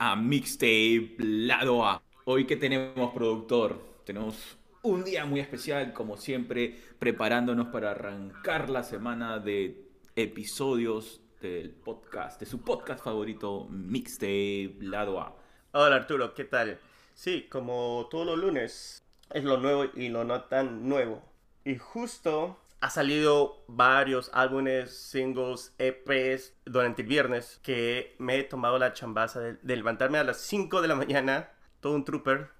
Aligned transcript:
A 0.00 0.16
Mixtape 0.16 1.14
Lado 1.18 1.86
A. 1.86 2.02
Hoy 2.24 2.46
que 2.46 2.56
tenemos 2.56 3.12
productor, 3.14 3.80
tenemos 4.04 4.58
un 4.82 5.04
día 5.04 5.24
muy 5.24 5.38
especial, 5.38 5.92
como 5.92 6.16
siempre, 6.16 6.76
preparándonos 6.98 7.68
para 7.68 7.92
arrancar 7.92 8.70
la 8.70 8.82
semana 8.82 9.38
de 9.38 9.88
episodios 10.16 11.20
del 11.40 11.70
podcast, 11.70 12.40
de 12.40 12.46
su 12.46 12.62
podcast 12.62 13.04
favorito, 13.04 13.68
Mixtape 13.70 14.78
Lado 14.80 15.20
A. 15.20 15.36
Hola 15.70 15.94
Arturo, 15.94 16.34
¿qué 16.34 16.44
tal? 16.44 16.80
Sí, 17.14 17.46
como 17.48 18.08
todos 18.10 18.26
los 18.26 18.36
lunes, 18.36 19.00
es 19.32 19.44
lo 19.44 19.58
nuevo 19.58 19.84
y 19.94 20.08
lo 20.08 20.24
no 20.24 20.42
tan 20.42 20.88
nuevo. 20.88 21.22
Y 21.64 21.76
justo 21.76 22.58
ha 22.80 22.90
salido 22.90 23.64
varios 23.66 24.30
álbumes, 24.32 24.96
singles, 24.96 25.74
EPs 25.78 26.54
durante 26.64 27.02
el 27.02 27.08
viernes 27.08 27.60
que 27.62 28.14
me 28.18 28.38
he 28.38 28.44
tomado 28.44 28.78
la 28.78 28.92
chambaza 28.92 29.40
de, 29.40 29.54
de 29.54 29.76
levantarme 29.76 30.18
a 30.18 30.24
las 30.24 30.38
5 30.38 30.80
de 30.80 30.88
la 30.88 30.94
mañana, 30.94 31.50
todo 31.80 31.94
un 31.94 32.04
trooper, 32.04 32.50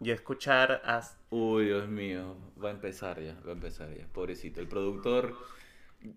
y 0.00 0.10
escuchar 0.10 0.82
hasta... 0.84 1.18
Uy, 1.30 1.66
Dios 1.66 1.88
mío, 1.88 2.36
va 2.62 2.68
a 2.68 2.72
empezar 2.72 3.20
ya, 3.20 3.34
va 3.44 3.50
a 3.50 3.54
empezar 3.54 3.92
ya, 3.94 4.06
pobrecito. 4.06 4.60
El 4.60 4.68
productor 4.68 5.36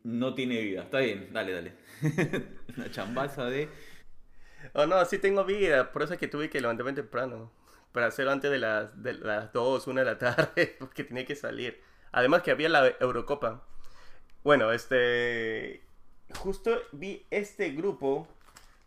no 0.03 0.33
tiene 0.33 0.61
vida. 0.61 0.83
Está 0.83 0.99
bien, 0.99 1.29
dale, 1.31 1.53
dale. 1.53 1.73
La 2.77 2.89
chambaza 2.91 3.45
de... 3.45 3.69
Oh 4.73 4.85
no, 4.85 5.03
sí 5.05 5.17
tengo 5.17 5.43
vida, 5.43 5.91
por 5.91 6.03
eso 6.03 6.13
es 6.13 6.19
que 6.19 6.27
tuve 6.27 6.49
que 6.49 6.61
levantarme 6.61 6.93
temprano, 6.93 7.51
para 7.91 8.07
hacerlo 8.07 8.31
antes 8.31 8.51
de 8.51 8.59
las, 8.59 9.01
de 9.01 9.13
las 9.15 9.51
2, 9.51 9.87
1 9.87 9.99
de 9.99 10.05
la 10.05 10.17
tarde, 10.19 10.75
porque 10.79 11.03
tenía 11.03 11.25
que 11.25 11.35
salir. 11.35 11.81
Además 12.11 12.41
que 12.41 12.51
había 12.51 12.69
la 12.69 12.87
Eurocopa. 12.99 13.63
Bueno, 14.43 14.71
este... 14.71 15.83
Justo 16.35 16.71
vi 16.91 17.25
este 17.29 17.71
grupo 17.71 18.27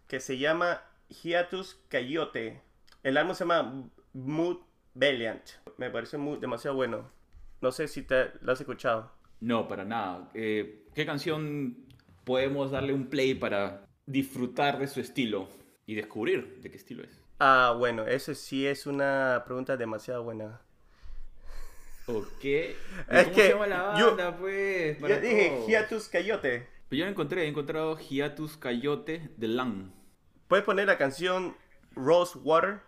que 0.08 0.20
se 0.20 0.38
llama 0.38 0.82
Hiatus 1.08 1.78
Coyote. 1.90 2.60
El 3.02 3.16
álbum 3.16 3.34
se 3.34 3.44
llama 3.44 3.90
Mood 4.12 4.58
Valiant. 4.94 5.42
Me 5.76 5.90
parece 5.90 6.16
muy, 6.16 6.38
demasiado 6.38 6.76
bueno. 6.76 7.10
No 7.60 7.72
sé 7.72 7.88
si 7.88 8.02
te 8.02 8.32
lo 8.40 8.52
has 8.52 8.60
escuchado. 8.60 9.12
No, 9.40 9.68
para 9.68 9.84
nada. 9.84 10.30
Eh, 10.34 10.86
¿Qué 10.94 11.04
canción 11.04 11.76
podemos 12.24 12.70
darle 12.70 12.94
un 12.94 13.08
play 13.08 13.34
para 13.34 13.86
disfrutar 14.06 14.78
de 14.78 14.86
su 14.86 15.00
estilo 15.00 15.48
y 15.86 15.94
descubrir 15.94 16.60
de 16.60 16.70
qué 16.70 16.76
estilo 16.76 17.02
es? 17.02 17.20
Ah, 17.38 17.74
bueno, 17.76 18.06
eso 18.06 18.34
sí 18.34 18.66
es 18.66 18.86
una 18.86 19.42
pregunta 19.44 19.76
demasiado 19.76 20.22
buena. 20.22 20.60
Ok. 22.06 22.44
¿Y 22.44 22.48
Es 22.48 23.24
¿Cómo 23.24 23.34
que 23.34 23.42
se 23.42 23.48
llama 23.50 23.66
la 23.66 23.94
yo- 23.98 24.06
banda, 24.08 24.36
pues? 24.36 24.98
Yo 25.00 25.20
dije 25.20 25.50
todos. 25.50 25.68
Hiatus 25.68 26.08
Coyote. 26.08 26.68
Pero 26.88 26.98
yo 26.98 27.04
lo 27.06 27.10
encontré, 27.10 27.44
he 27.44 27.48
encontrado 27.48 27.96
Hiatus 27.96 28.56
Coyote 28.56 29.30
de 29.36 29.48
Lang. 29.48 29.90
¿Puedes 30.48 30.64
poner 30.64 30.86
la 30.86 30.98
canción 30.98 31.56
Rose 31.94 32.38
Water? 32.38 32.80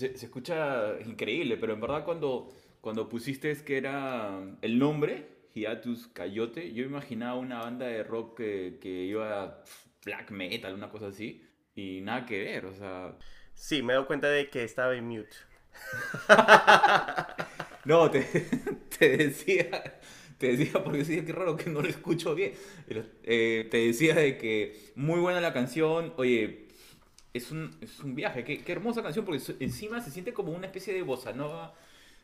Se, 0.00 0.16
se 0.16 0.26
escucha 0.26 0.98
increíble, 1.04 1.56
pero 1.56 1.74
en 1.74 1.80
verdad 1.80 2.04
cuando, 2.04 2.48
cuando 2.80 3.08
pusiste 3.08 3.54
que 3.64 3.76
era 3.76 4.40
el 4.62 4.78
nombre, 4.78 5.28
Hiatus 5.54 6.08
Coyote, 6.08 6.72
yo 6.72 6.84
imaginaba 6.84 7.34
una 7.38 7.60
banda 7.60 7.86
de 7.86 8.02
rock 8.02 8.38
que, 8.38 8.78
que 8.80 8.88
iba 8.88 9.42
a 9.44 9.62
black 10.04 10.30
metal, 10.30 10.74
una 10.74 10.90
cosa 10.90 11.08
así, 11.08 11.42
y 11.74 12.00
nada 12.02 12.24
que 12.26 12.38
ver, 12.38 12.66
o 12.66 12.74
sea... 12.74 13.16
Sí, 13.54 13.82
me 13.82 13.92
he 13.92 13.96
dado 13.96 14.06
cuenta 14.06 14.28
de 14.28 14.48
que 14.48 14.64
estaba 14.64 14.96
en 14.96 15.06
mute. 15.08 15.36
No, 17.84 18.10
te, 18.10 18.22
te 18.98 19.16
decía, 19.16 20.00
te 20.38 20.56
decía, 20.56 20.84
porque 20.84 21.04
sí, 21.04 21.24
qué 21.24 21.32
raro 21.32 21.56
que 21.56 21.70
no 21.70 21.80
lo 21.80 21.88
escucho 21.88 22.34
bien. 22.34 22.52
Pero, 22.86 23.04
eh, 23.22 23.66
te 23.70 23.78
decía 23.78 24.14
de 24.14 24.36
que 24.38 24.92
muy 24.96 25.20
buena 25.20 25.40
la 25.40 25.52
canción, 25.52 26.12
oye, 26.16 26.68
es 27.32 27.50
un, 27.50 27.76
es 27.80 28.00
un 28.00 28.14
viaje, 28.14 28.44
qué, 28.44 28.62
qué 28.62 28.72
hermosa 28.72 29.02
canción, 29.02 29.24
porque 29.24 29.42
encima 29.60 30.00
se 30.00 30.10
siente 30.10 30.32
como 30.32 30.52
una 30.52 30.66
especie 30.66 30.92
de 30.92 31.02
bossa 31.02 31.32
nova 31.32 31.74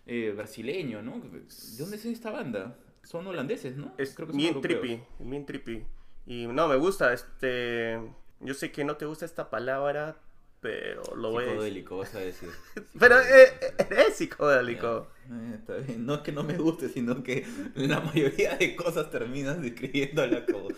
eh, 0.06 0.32
brasileño, 0.36 1.02
¿no? 1.02 1.20
¿De 1.20 1.42
dónde 1.78 1.96
es 1.96 2.04
esta 2.04 2.30
banda? 2.30 2.76
Son 3.02 3.26
holandeses, 3.26 3.76
¿no? 3.76 3.94
Es 3.98 4.14
Creo 4.14 4.26
que 4.26 4.32
son 4.32 4.38
bien 4.38 4.60
trippy, 4.60 5.00
bien 5.20 5.46
trippy. 5.46 5.84
Y 6.26 6.46
no, 6.46 6.68
me 6.68 6.76
gusta, 6.76 7.12
este... 7.12 8.00
Yo 8.40 8.54
sé 8.54 8.70
que 8.70 8.84
no 8.84 8.96
te 8.96 9.06
gusta 9.06 9.24
esta 9.24 9.48
palabra, 9.48 10.18
pero 10.60 11.02
lo 11.14 11.30
voy 11.30 11.44
a 11.44 11.46
decir. 11.46 11.54
Psicodélico, 11.54 11.96
vas 11.98 12.14
a 12.14 12.18
decir. 12.18 12.48
Pero 12.98 13.18
eh, 13.20 13.74
es 14.08 14.16
psicodélico. 14.16 15.08
Eh, 15.30 15.52
está 15.54 15.76
bien. 15.76 16.04
No 16.04 16.16
es 16.16 16.20
que 16.20 16.32
no 16.32 16.42
me 16.42 16.58
guste, 16.58 16.88
sino 16.88 17.22
que 17.22 17.46
la 17.76 18.00
mayoría 18.00 18.56
de 18.56 18.76
cosas 18.76 19.10
terminas 19.10 19.62
describiéndola 19.62 20.44
como 20.44 20.68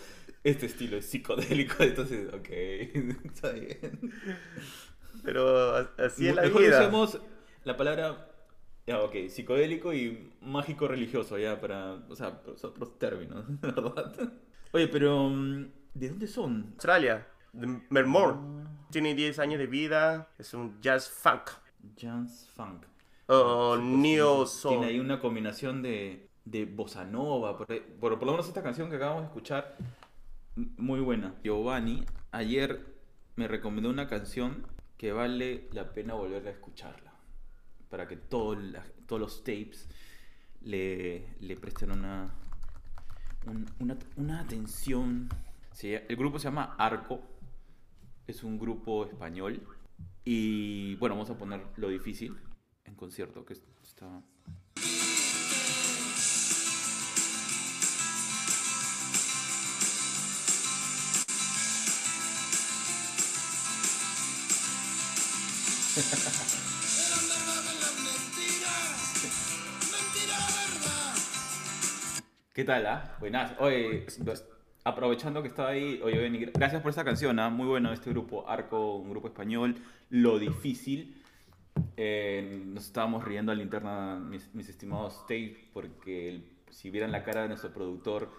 este 0.43 0.65
estilo 0.67 0.97
es 0.97 1.05
psicodélico, 1.05 1.75
entonces, 1.83 2.33
ok, 2.33 2.49
está 3.25 3.51
bien. 3.51 4.13
Pero 5.23 5.75
así 5.97 6.27
es 6.27 6.35
la 6.35 6.43
Mejor 6.43 6.61
vida. 6.61 6.79
usemos 6.79 7.19
la 7.63 7.75
palabra, 7.75 8.29
ya, 8.87 9.01
ok, 9.01 9.27
psicodélico 9.27 9.93
y 9.93 10.31
mágico 10.41 10.87
religioso, 10.87 11.37
ya, 11.37 11.59
para, 11.59 11.93
o 12.07 12.15
sea, 12.15 12.41
son 12.55 12.71
otros 12.71 12.97
términos, 12.97 13.45
¿verdad? 13.61 14.33
Oye, 14.71 14.87
pero, 14.87 15.29
mm, 15.29 15.65
¿de 15.93 16.09
dónde 16.09 16.27
son? 16.27 16.69
Australia, 16.73 17.27
de 17.53 17.81
Mermore. 17.89 18.35
Tiene 18.91 19.13
10 19.13 19.39
años 19.39 19.59
de 19.59 19.67
vida, 19.67 20.29
es 20.39 20.53
un 20.53 20.81
jazz 20.81 21.09
funk. 21.09 21.51
Jazz 21.95 22.49
Funk. 22.55 22.85
O 23.27 23.75
pues, 23.75 23.81
neo 23.83 24.45
soul. 24.45 24.79
Tiene 24.79 24.87
ahí 24.87 24.99
una 24.99 25.19
combinación 25.19 25.81
de, 25.81 26.27
de 26.45 26.65
bossa 26.65 27.05
nova. 27.05 27.57
Por, 27.57 27.67
por, 27.67 28.17
por 28.17 28.25
lo 28.25 28.31
menos 28.31 28.47
esta 28.47 28.63
canción 28.63 28.89
que 28.89 28.95
acabamos 28.95 29.21
de 29.21 29.27
escuchar, 29.27 29.75
muy 30.77 30.99
buena. 30.99 31.35
Giovanni 31.43 32.03
ayer 32.31 32.85
me 33.35 33.47
recomendó 33.47 33.89
una 33.89 34.07
canción 34.07 34.65
que 34.97 35.11
vale 35.11 35.67
la 35.71 35.93
pena 35.93 36.13
volver 36.13 36.47
a 36.47 36.51
escucharla. 36.51 37.13
Para 37.89 38.07
que 38.07 38.17
todos 38.17 38.57
los 39.09 39.43
tapes 39.43 39.87
le, 40.61 41.25
presten 41.59 41.91
una, 41.91 42.33
un- 43.47 43.65
una, 43.79 43.97
una 44.17 44.41
atención. 44.41 45.29
Sí, 45.71 45.93
el 45.93 46.15
grupo 46.15 46.37
se 46.39 46.45
llama 46.49 46.75
Arco. 46.77 47.21
Es 48.27 48.43
un 48.43 48.59
grupo 48.59 49.05
español. 49.05 49.65
Y 50.25 50.95
bueno, 50.95 51.15
vamos 51.15 51.29
a 51.31 51.37
poner 51.37 51.65
lo 51.77 51.89
difícil 51.89 52.37
en 52.85 52.93
concierto, 52.95 53.45
que 53.45 53.53
está... 53.53 54.21
¿Qué 72.53 72.63
tal, 72.63 72.85
ah? 72.85 73.15
Buenas. 73.19 73.53
Oye, 73.59 74.05
aprovechando 74.83 75.41
que 75.41 75.47
estaba 75.47 75.69
ahí, 75.69 75.99
oye, 76.03 76.19
Benny, 76.19 76.45
gracias 76.45 76.83
por 76.83 76.91
esta 76.91 77.03
canción, 77.03 77.39
ah, 77.39 77.49
Muy 77.49 77.65
bueno 77.65 77.91
este 77.91 78.11
grupo, 78.11 78.47
Arco, 78.47 78.97
un 78.97 79.09
grupo 79.09 79.29
español, 79.29 79.77
Lo 80.11 80.37
Difícil. 80.37 81.23
Eh, 81.97 82.61
nos 82.67 82.85
estábamos 82.85 83.23
riendo 83.23 83.51
a 83.51 83.55
la 83.55 83.63
interna, 83.63 84.19
mis, 84.19 84.69
estimados 84.69 85.21
Tate, 85.23 85.69
porque 85.73 86.43
si 86.69 86.91
vieran 86.91 87.11
la 87.11 87.23
cara 87.23 87.41
de 87.41 87.47
nuestro 87.47 87.73
productor, 87.73 88.29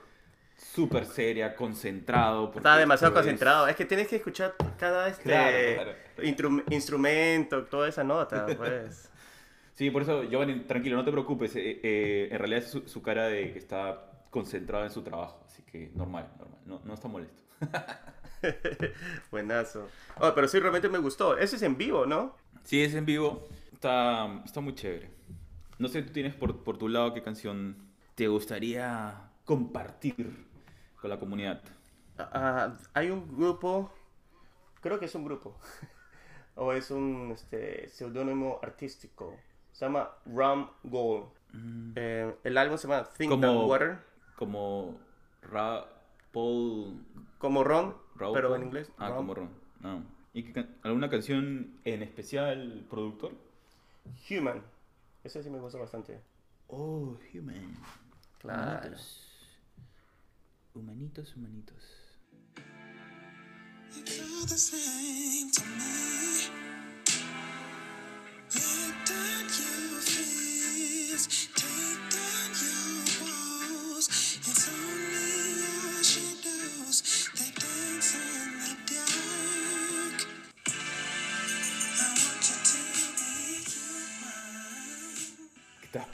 súper 0.61 1.07
seria, 1.07 1.57
concentrado. 1.57 2.53
Está 2.55 2.77
demasiado 2.77 3.11
esto 3.13 3.21
es- 3.21 3.27
concentrado. 3.27 3.69
Es 3.69 3.77
que 3.77 3.85
tienes 3.85 4.09
que 4.09 4.17
escuchar 4.17 4.55
cada 4.79 5.09
este 5.09 5.23
Claro, 5.25 5.57
claro. 5.75 5.93
intru- 6.19 6.65
instrumento, 6.71 7.65
toda 7.65 7.89
esa 7.89 8.05
nota, 8.05 8.47
pues. 8.57 9.07
Sí, 9.75 9.91
por 9.91 10.03
eso, 10.03 10.25
Giovanni, 10.25 10.61
tranquilo, 10.65 10.97
no 10.97 11.05
te 11.07 11.11
preocupes. 11.11 11.57
eh, 11.57 11.81
eh, 11.83 12.29
en 12.31 12.39
realidad 12.39 12.59
es 12.65 12.71
su, 12.71 12.87
su 12.87 13.01
cara 13.01 13.29
de 13.29 13.51
que 13.55 13.59
está 13.59 14.11
concentrado 14.29 14.85
en 14.85 14.91
su 14.91 15.01
trabajo, 15.03 15.43
así 15.47 15.63
que 15.63 15.91
normal, 15.95 16.29
normal, 16.39 16.59
no, 16.67 16.81
no 16.85 16.93
está 16.93 17.09
molesto. 17.09 17.43
Buenazo. 19.31 19.89
Oh, 20.19 20.33
pero 20.35 20.49
sí, 20.49 20.59
realmente 20.61 20.89
me 20.89 20.99
gustó. 20.99 21.37
Ese 21.39 21.57
es 21.57 21.63
en 21.63 21.77
vivo, 21.79 22.05
¿no? 22.07 22.37
Sí, 22.65 22.83
es 22.83 22.95
en 22.95 23.07
vivo, 23.07 23.49
está, 23.73 24.43
está 24.45 24.61
muy 24.61 24.75
chévere. 24.75 25.11
No 25.79 25.89
sé, 25.89 26.03
tú 26.03 26.13
tienes 26.13 26.35
por, 26.35 26.63
por 26.63 26.77
tu 26.77 26.89
lado 26.89 27.15
qué 27.15 27.23
canción 27.23 27.77
te 28.15 28.29
gustaría 28.29 29.31
compartir 29.47 30.47
con 31.01 31.11
la 31.11 31.19
comunidad. 31.19 31.63
Ah, 32.19 32.77
hay 32.95 33.11
un 33.11 33.37
grupo, 33.37 33.91
creo 34.81 34.99
que 34.99 35.07
es 35.07 35.15
un 35.15 35.25
grupo, 35.25 35.57
o 36.55 36.73
es 36.73 36.91
un 36.91 37.31
este, 37.33 37.89
seudónimo 37.89 38.59
artístico. 38.63 39.37
Se 39.73 39.87
llama 39.87 40.11
Rum 40.27 40.69
Gold. 40.85 41.29
Eh, 41.97 42.35
el 42.45 42.59
álbum 42.59 42.77
se 42.77 42.89
llama 42.89 43.09
Think 43.17 43.31
Como- 43.31 43.67
Water. 43.67 43.99
Como 44.37 44.99
Ra 45.43 45.85
Paul 46.33 47.05
Como 47.39 47.65
Ron, 47.65 47.97
Raúl 48.17 48.35
pero 48.35 48.49
Paul. 48.51 48.61
en 48.61 48.67
inglés. 48.67 48.93
Ah, 48.99 49.13
como 49.15 49.35
Ron. 49.35 49.51
Ah. 49.83 49.99
¿Y 50.33 50.53
can- 50.53 50.77
alguna 50.83 51.09
canción 51.11 51.79
en 51.85 52.03
especial, 52.03 52.87
productor? 52.89 53.33
Human. 54.31 54.63
Ese 55.25 55.43
sí 55.43 55.51
me 55.51 55.59
gusta 55.59 55.79
bastante. 55.79 56.21
Oh, 56.69 57.17
Human. 57.35 57.75
Claro. 58.39 58.97
Humanitos. 60.81 61.37
humanitos. 61.37 61.85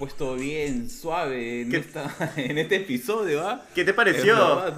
Puesto 0.07 0.37
bien 0.37 0.89
suave 0.89 1.63
en, 1.63 1.75
esta, 1.75 2.33
en 2.37 2.59
este 2.59 2.77
episodio, 2.77 3.45
¿ah? 3.45 3.67
¿Qué 3.75 3.85
te 3.85 3.93
pareció? 3.93 4.37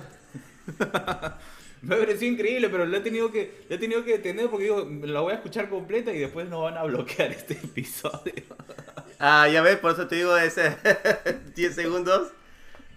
Me 1.82 1.96
pareció 1.96 2.26
increíble, 2.26 2.70
pero 2.70 2.86
lo 2.86 2.96
he 2.96 3.00
tenido 3.00 3.30
que, 3.30 3.64
lo 3.68 3.76
he 3.76 3.78
tenido 3.78 4.02
que 4.06 4.12
detener 4.12 4.48
porque 4.48 4.64
digo, 4.64 4.88
la 5.02 5.20
voy 5.20 5.32
a 5.32 5.36
escuchar 5.36 5.68
completa 5.68 6.14
y 6.14 6.18
después 6.20 6.48
no 6.48 6.62
van 6.62 6.78
a 6.78 6.82
bloquear 6.84 7.30
este 7.32 7.52
episodio. 7.62 8.42
Ah, 9.18 9.46
ya 9.52 9.60
ves, 9.60 9.76
por 9.76 9.92
eso 9.92 10.06
te 10.06 10.16
digo 10.16 10.34
ese 10.38 10.74
10 11.54 11.74
segundos. 11.74 12.32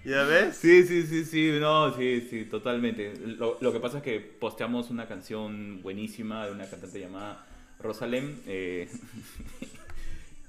¿Ya 0.05 0.23
ves? 0.23 0.55
Sí, 0.55 0.83
sí, 0.85 1.03
sí, 1.03 1.25
sí, 1.25 1.57
no, 1.59 1.93
sí, 1.97 2.25
sí, 2.29 2.45
totalmente. 2.45 3.13
Lo, 3.25 3.57
lo 3.59 3.73
que 3.73 3.81
pasa 3.81 3.97
es 3.97 4.03
que 4.03 4.21
posteamos 4.21 4.89
una 4.89 5.05
canción 5.05 5.81
buenísima 5.81 6.45
de 6.45 6.53
una 6.53 6.69
cantante 6.69 6.97
llamada 6.97 7.45
Rosalem 7.81 8.37
eh, 8.47 8.89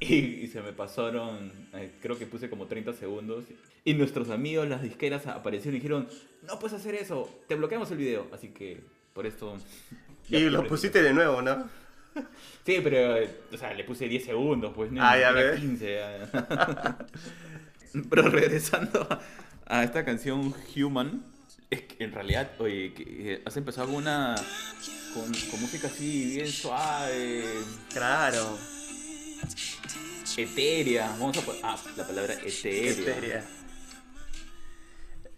y, 0.09 0.41
y 0.45 0.47
se 0.49 0.61
me 0.63 0.73
pasaron, 0.73 1.53
eh, 1.75 1.93
creo 2.01 2.19
que 2.19 2.27
puse 2.27 2.49
como 2.51 2.67
30 2.67 2.93
segundos 2.93 3.45
y 3.85 3.95
nuestros 3.95 4.31
amigos, 4.31 4.69
las 4.69 4.83
disqueras, 4.83 5.27
aparecieron 5.27 5.77
y 5.77 5.79
dijeron, 5.81 6.09
no 6.47 6.59
puedes 6.59 6.79
hacer 6.79 6.95
eso, 6.95 7.29
te 7.49 7.55
bloqueamos 7.55 7.91
el 7.91 7.99
video, 7.99 8.27
así 8.33 8.49
que 8.49 8.81
por 9.13 9.27
esto... 9.27 9.57
Y 10.29 10.41
lo 10.49 10.67
pusiste 10.67 11.03
de 11.03 11.13
nuevo, 11.13 11.43
¿no? 11.43 11.69
Sí, 12.65 12.79
pero, 12.83 13.17
o 13.53 13.57
sea, 13.57 13.75
le 13.75 13.85
puse 13.85 14.07
10 14.09 14.25
segundos, 14.25 14.73
pues, 14.75 14.93
no, 14.93 15.03
Ah, 15.03 15.19
ya 15.19 15.33
ves. 15.33 15.61
15. 15.61 15.95
ya. 15.95 16.99
pero 18.11 18.29
regresando 18.29 19.07
a, 19.11 19.21
a 19.67 19.85
esta 19.85 20.05
canción 20.05 20.55
Human, 20.77 21.25
es 21.71 21.83
que 21.83 22.05
en 22.05 22.13
realidad, 22.13 22.51
oye, 22.59 22.93
que 22.93 23.05
eh, 23.35 23.43
has 23.47 23.57
empezado 23.57 23.87
con 23.89 23.97
una. 23.97 24.35
Con, 25.15 25.25
con 25.51 25.61
música 25.61 25.89
así, 25.89 26.37
bien 26.37 26.47
suave, 26.49 27.45
Claro. 27.93 28.59
Etérea. 30.37 31.09
Vamos 31.19 31.39
a 31.39 31.41
poner. 31.43 31.61
Ah, 31.65 31.77
la 31.97 32.07
palabra 32.07 32.35
etérea. 32.35 32.91
Etérea. 32.93 33.45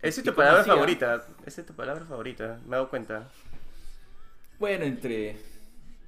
Esa 0.03 0.09
es 0.09 0.19
¿Y 0.19 0.23
tu 0.23 0.35
palabra 0.35 0.65
favorita. 0.65 1.27
Esa 1.47 1.61
es 1.63 1.67
tu 1.67 1.75
palabra 1.75 2.05
favorita. 2.05 2.59
Me 2.65 2.69
he 2.69 2.71
dado 2.73 2.91
cuenta. 2.91 3.29
Bueno, 4.59 4.85
entre. 4.85 5.37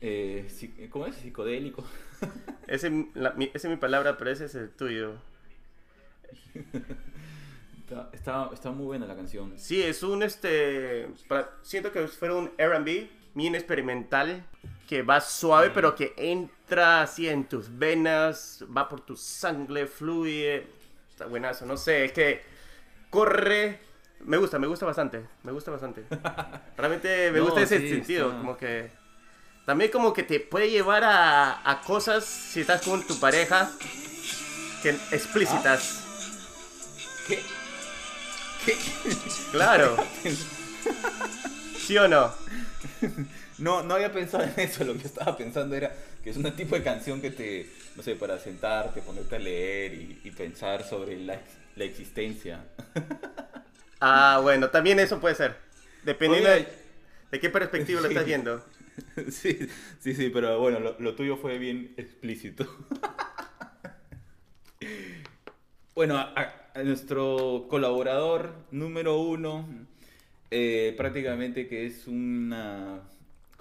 Eh, 0.01 0.89
¿Cómo 0.91 1.07
es? 1.07 1.17
Psicodélico. 1.17 1.85
Ese, 2.67 3.07
la- 3.15 3.33
mi- 3.33 3.51
esa 3.55 3.69
es 3.69 3.71
mi 3.71 3.77
palabra, 3.77 4.17
pero 4.19 4.31
ese 4.31 4.47
es 4.47 4.55
el 4.55 4.71
tuyo. 4.71 5.15
Está, 7.85 8.11
está, 8.13 8.51
está 8.53 8.71
muy 8.73 8.85
buena 8.87 9.07
la 9.07 9.15
canción. 9.15 9.55
Sí, 9.57 9.81
es 9.83 10.03
un 10.03 10.23
este. 10.23 11.09
para- 11.29 11.51
siento 11.63 11.93
que 11.93 12.07
fuera 12.09 12.35
un 12.35 12.51
RB 12.59 13.09
bien 13.35 13.55
experimental. 13.55 14.45
Que 14.89 15.03
va 15.03 15.21
suave, 15.21 15.71
pero 15.71 15.95
que 15.97 16.15
entra 16.67 17.03
así 17.03 17.29
en 17.29 17.45
tus 17.49 17.79
venas. 17.79 18.65
Va 18.77 18.89
por 18.89 19.01
tu 19.01 19.17
sangre, 19.17 19.87
fluye. 19.87 20.67
Está 21.11 21.27
buenazo, 21.27 21.65
no 21.65 21.77
sé, 21.77 22.07
es 22.07 22.13
que 22.13 22.43
corre. 23.11 23.81
Me 24.21 24.37
gusta, 24.37 24.59
me 24.59 24.67
gusta 24.67 24.85
bastante. 24.87 25.25
Me 25.45 25.53
gusta 25.53 25.71
bastante. 25.71 26.05
Realmente 26.77 27.31
me 27.31 27.39
No, 27.39 27.45
gusta 27.47 27.63
ese 27.63 27.79
sí, 27.81 27.89
sentido. 27.91 28.27
está- 28.29 28.39
Como 28.39 28.57
que. 28.57 28.91
También 29.65 29.91
como 29.91 30.13
que 30.13 30.23
te 30.23 30.39
puede 30.39 30.71
llevar 30.71 31.03
a, 31.05 31.69
a 31.69 31.81
cosas 31.81 32.25
si 32.25 32.61
estás 32.61 32.83
con 32.83 33.05
tu 33.07 33.19
pareja. 33.19 33.71
Que 34.83 34.91
explícitas. 35.12 36.03
¿Qué? 37.29 37.43
¿Qué? 38.65 38.77
Claro. 39.53 39.97
¿Sí 41.79 41.97
o 41.97 42.09
no? 42.09 42.33
No, 43.59 43.83
no 43.83 43.95
había 43.95 44.12
pensado 44.12 44.45
en 44.45 44.53
eso, 44.59 44.85
lo 44.85 44.95
que 44.99 45.07
estaba 45.07 45.37
pensando 45.37 45.75
era 45.77 45.95
que 46.26 46.31
es 46.31 46.37
un 46.37 46.50
tipo 46.56 46.75
de 46.75 46.82
canción 46.82 47.20
que 47.20 47.31
te, 47.31 47.69
no 47.94 48.02
sé, 48.02 48.17
para 48.17 48.37
sentarte, 48.40 49.00
ponerte 49.00 49.37
a 49.37 49.38
leer 49.38 49.94
y, 49.94 50.20
y 50.25 50.31
pensar 50.32 50.82
sobre 50.82 51.20
la, 51.20 51.40
la 51.76 51.84
existencia. 51.84 52.64
Ah, 54.00 54.40
bueno, 54.43 54.69
también 54.69 54.99
eso 54.99 55.20
puede 55.20 55.34
ser. 55.34 55.56
Dependiendo 56.05 56.50
de, 56.50 56.69
de 57.31 57.40
qué 57.40 57.49
perspectiva 57.49 58.00
lo 58.00 58.08
estás 58.08 58.26
viendo. 58.26 58.62
Sí, 59.31 59.58
sí, 60.00 60.14
sí, 60.14 60.31
pero 60.31 60.58
bueno, 60.58 60.81
lo, 60.81 60.96
lo 60.99 61.14
tuyo 61.14 61.37
fue 61.37 61.58
bien 61.58 61.93
explícito. 61.99 62.67
Bueno, 65.94 66.17
a, 66.19 66.70
a 66.75 66.82
nuestro 66.82 67.67
colaborador 67.69 68.55
número 68.70 69.19
uno, 69.19 69.67
eh, 70.50 70.94
prácticamente 70.96 71.69
que 71.69 71.87
es 71.87 72.06
una, 72.06 73.00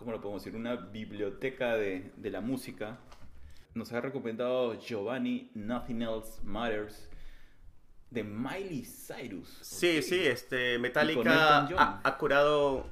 ¿cómo 0.06 0.18
lo 0.18 0.22
podemos 0.22 0.44
decir? 0.44 0.56
Una 0.56 0.76
biblioteca 0.76 1.76
de, 1.76 2.12
de 2.16 2.30
la 2.30 2.40
música. 2.40 3.00
Nos 3.74 3.92
ha 3.92 4.02
recomendado 4.02 4.80
Giovanni 4.80 5.50
Nothing 5.56 6.04
Else 6.04 6.42
Matters 6.44 7.10
de 8.12 8.24
Miley 8.24 8.86
Cyrus. 8.86 9.50
Sí, 9.62 10.04
sí, 10.04 10.28
este, 10.28 10.78
Metallica 10.78 11.68
ha, 11.76 12.02
ha 12.04 12.18
curado 12.20 12.88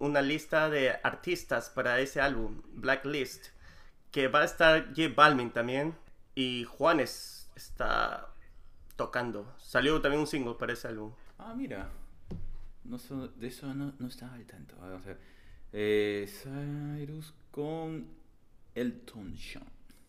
una 0.00 0.20
lista 0.22 0.68
de 0.68 0.90
artistas 1.04 1.70
para 1.70 2.00
ese 2.00 2.20
álbum, 2.20 2.60
Blacklist, 2.72 3.46
que 4.10 4.26
va 4.26 4.40
a 4.40 4.44
estar 4.44 4.88
J 4.88 5.14
Balvin 5.14 5.52
también 5.52 5.94
y 6.34 6.64
Juanes 6.64 7.48
está 7.54 8.26
tocando. 8.96 9.54
Salió 9.58 10.02
también 10.02 10.20
un 10.20 10.26
single 10.26 10.54
para 10.58 10.72
ese 10.72 10.88
álbum. 10.88 11.12
Ah, 11.38 11.54
mira. 11.56 11.90
No 12.82 12.98
de 12.98 13.46
eso 13.46 13.72
no, 13.72 13.94
no 14.00 14.08
estaba 14.08 14.34
al 14.34 14.46
tanto. 14.46 14.74
Vamos 14.80 15.04
a 15.04 15.06
ver. 15.06 15.35
Eh, 15.72 16.28
Cyrus 16.28 17.34
con 17.50 18.06
Elton 18.74 19.34
John. 19.36 19.64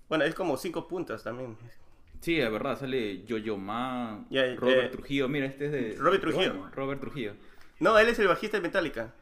Bueno, 0.10 0.24
es 0.24 0.36
como 0.36 0.58
cinco 0.58 0.88
puntos 0.88 1.24
también. 1.24 1.58
Sí, 2.22 2.38
la 2.38 2.50
verdad, 2.50 2.80
sale 2.80 3.24
Yo-Yo 3.26 3.58
Ma, 3.58 4.26
Ya, 4.30 4.56
Robert 4.56 4.86
eh, 4.86 4.90
Trujillo. 4.90 5.30
Mira, 5.30 5.46
este 5.46 5.66
es 5.66 5.72
de. 5.72 5.96
Robert 5.98 6.22
Trujillo. 6.22 6.70
Robert 6.74 7.00
Trujillo. 7.02 7.34
No, 7.80 7.98
él 8.00 8.10
es 8.10 8.18
el 8.20 8.28
bajista 8.28 8.58
de 8.58 8.64
Metallica. 8.64 9.14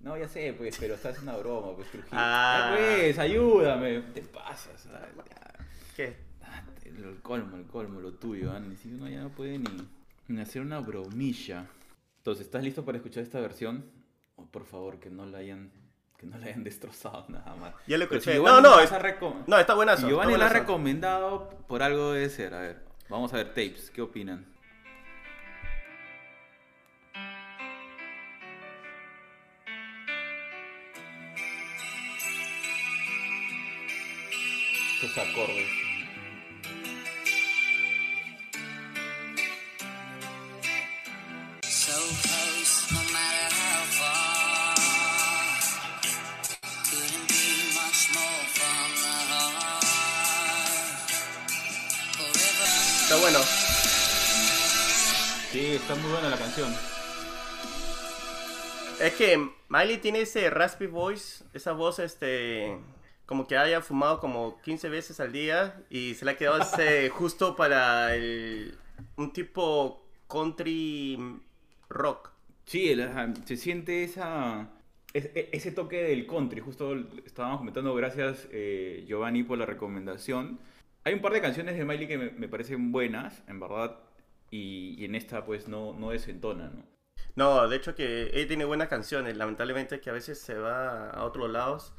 No, 0.00 0.16
ya 0.16 0.28
sé, 0.28 0.54
pues, 0.56 0.76
pero 0.78 0.94
está 0.94 1.08
haciendo 1.08 1.32
una 1.32 1.40
broma, 1.40 1.74
pues, 1.74 1.90
Trujillo. 1.90 2.12
Ah. 2.12 2.76
Ya, 2.78 2.96
pues, 2.98 3.18
ayúdame. 3.18 4.00
Te 4.14 4.22
pasas. 4.22 4.86
ah. 4.92 5.08
¿Qué? 5.96 6.16
El 6.84 7.20
colmo, 7.22 7.56
el 7.56 7.64
colmo, 7.66 8.00
lo 8.00 8.12
tuyo. 8.12 8.58
Ni 8.60 8.76
si 8.76 8.92
uno 8.92 9.08
ya 9.08 9.22
no 9.22 9.30
puede 9.30 9.58
ni, 9.58 9.88
ni 10.28 10.40
hacer 10.40 10.62
una 10.62 10.80
bromilla. 10.80 11.66
Entonces, 12.18 12.46
¿estás 12.46 12.62
listo 12.62 12.84
para 12.84 12.98
escuchar 12.98 13.22
esta 13.22 13.40
versión? 13.40 13.84
Oh, 14.38 14.46
por 14.46 14.64
favor, 14.64 14.98
que 15.00 15.10
no 15.10 15.26
la 15.26 15.38
hayan, 15.38 15.70
que 16.16 16.26
no 16.26 16.38
la 16.38 16.46
hayan 16.46 16.64
destrozado 16.64 17.26
nada 17.28 17.54
más. 17.56 17.74
Ya 17.86 17.98
lo 17.98 18.04
escuché. 18.04 18.34
Giovanni 18.34 18.62
No, 18.62 18.76
no, 18.76 18.80
es- 18.80 18.90
No, 19.46 19.58
está 19.58 19.74
buenazo. 19.74 20.02
si 20.02 20.08
Giovanni 20.08 20.36
la 20.36 20.46
ha 20.46 20.48
recomendado, 20.50 21.50
por 21.66 21.82
algo 21.82 22.12
debe 22.12 22.30
ser. 22.30 22.54
A 22.54 22.60
ver, 22.60 22.84
vamos 23.10 23.32
a 23.34 23.36
ver 23.38 23.48
tapes. 23.48 23.90
¿Qué 23.90 24.00
opinan? 24.00 24.46
Estos 35.00 35.16
acordes. 35.18 35.87
Bueno. 53.30 53.44
Sí, 55.52 55.66
está 55.74 55.94
muy 55.96 56.10
buena 56.10 56.30
la 56.30 56.36
canción. 56.38 56.72
Es 59.00 59.12
que 59.14 59.50
Miley 59.68 59.98
tiene 59.98 60.22
ese 60.22 60.50
raspy 60.50 60.86
voice, 60.86 61.44
esa 61.54 61.72
voz 61.72 61.98
este 61.98 62.76
como 63.26 63.46
que 63.46 63.58
haya 63.58 63.82
fumado 63.82 64.20
como 64.20 64.58
15 64.62 64.88
veces 64.88 65.20
al 65.20 65.32
día 65.32 65.82
y 65.90 66.14
se 66.14 66.24
le 66.24 66.30
ha 66.32 66.36
quedado 66.38 66.62
ese 66.62 67.10
justo 67.14 67.54
para 67.56 68.14
el, 68.14 68.78
un 69.16 69.32
tipo 69.34 70.02
country 70.28 71.18
rock. 71.90 72.30
Sí, 72.64 72.88
el- 72.90 73.10
se 73.44 73.56
siente 73.58 74.04
esa, 74.04 74.70
es- 75.12 75.26
e- 75.34 75.50
ese 75.52 75.72
toque 75.72 76.02
del 76.02 76.26
country. 76.26 76.60
Justo 76.62 76.94
estábamos 77.26 77.58
comentando, 77.58 77.94
gracias 77.94 78.48
eh, 78.50 79.04
Giovanni 79.06 79.42
por 79.42 79.58
la 79.58 79.66
recomendación. 79.66 80.58
Hay 81.04 81.14
un 81.14 81.20
par 81.20 81.32
de 81.32 81.40
canciones 81.40 81.76
de 81.76 81.84
Miley 81.84 82.06
que 82.06 82.18
me, 82.18 82.30
me 82.30 82.48
parecen 82.48 82.92
buenas, 82.92 83.42
en 83.48 83.60
verdad, 83.60 83.98
y, 84.50 84.94
y 84.98 85.04
en 85.04 85.14
esta 85.14 85.44
pues 85.44 85.68
no, 85.68 85.92
no 85.94 86.10
desentona, 86.10 86.70
¿no? 86.70 86.82
No, 87.34 87.68
de 87.68 87.76
hecho 87.76 87.94
que 87.94 88.30
ella 88.32 88.48
tiene 88.48 88.64
buenas 88.64 88.88
canciones, 88.88 89.36
lamentablemente 89.36 90.00
que 90.00 90.10
a 90.10 90.12
veces 90.12 90.40
se 90.40 90.54
va 90.54 91.10
a 91.10 91.24
otros 91.24 91.50
lados 91.50 91.92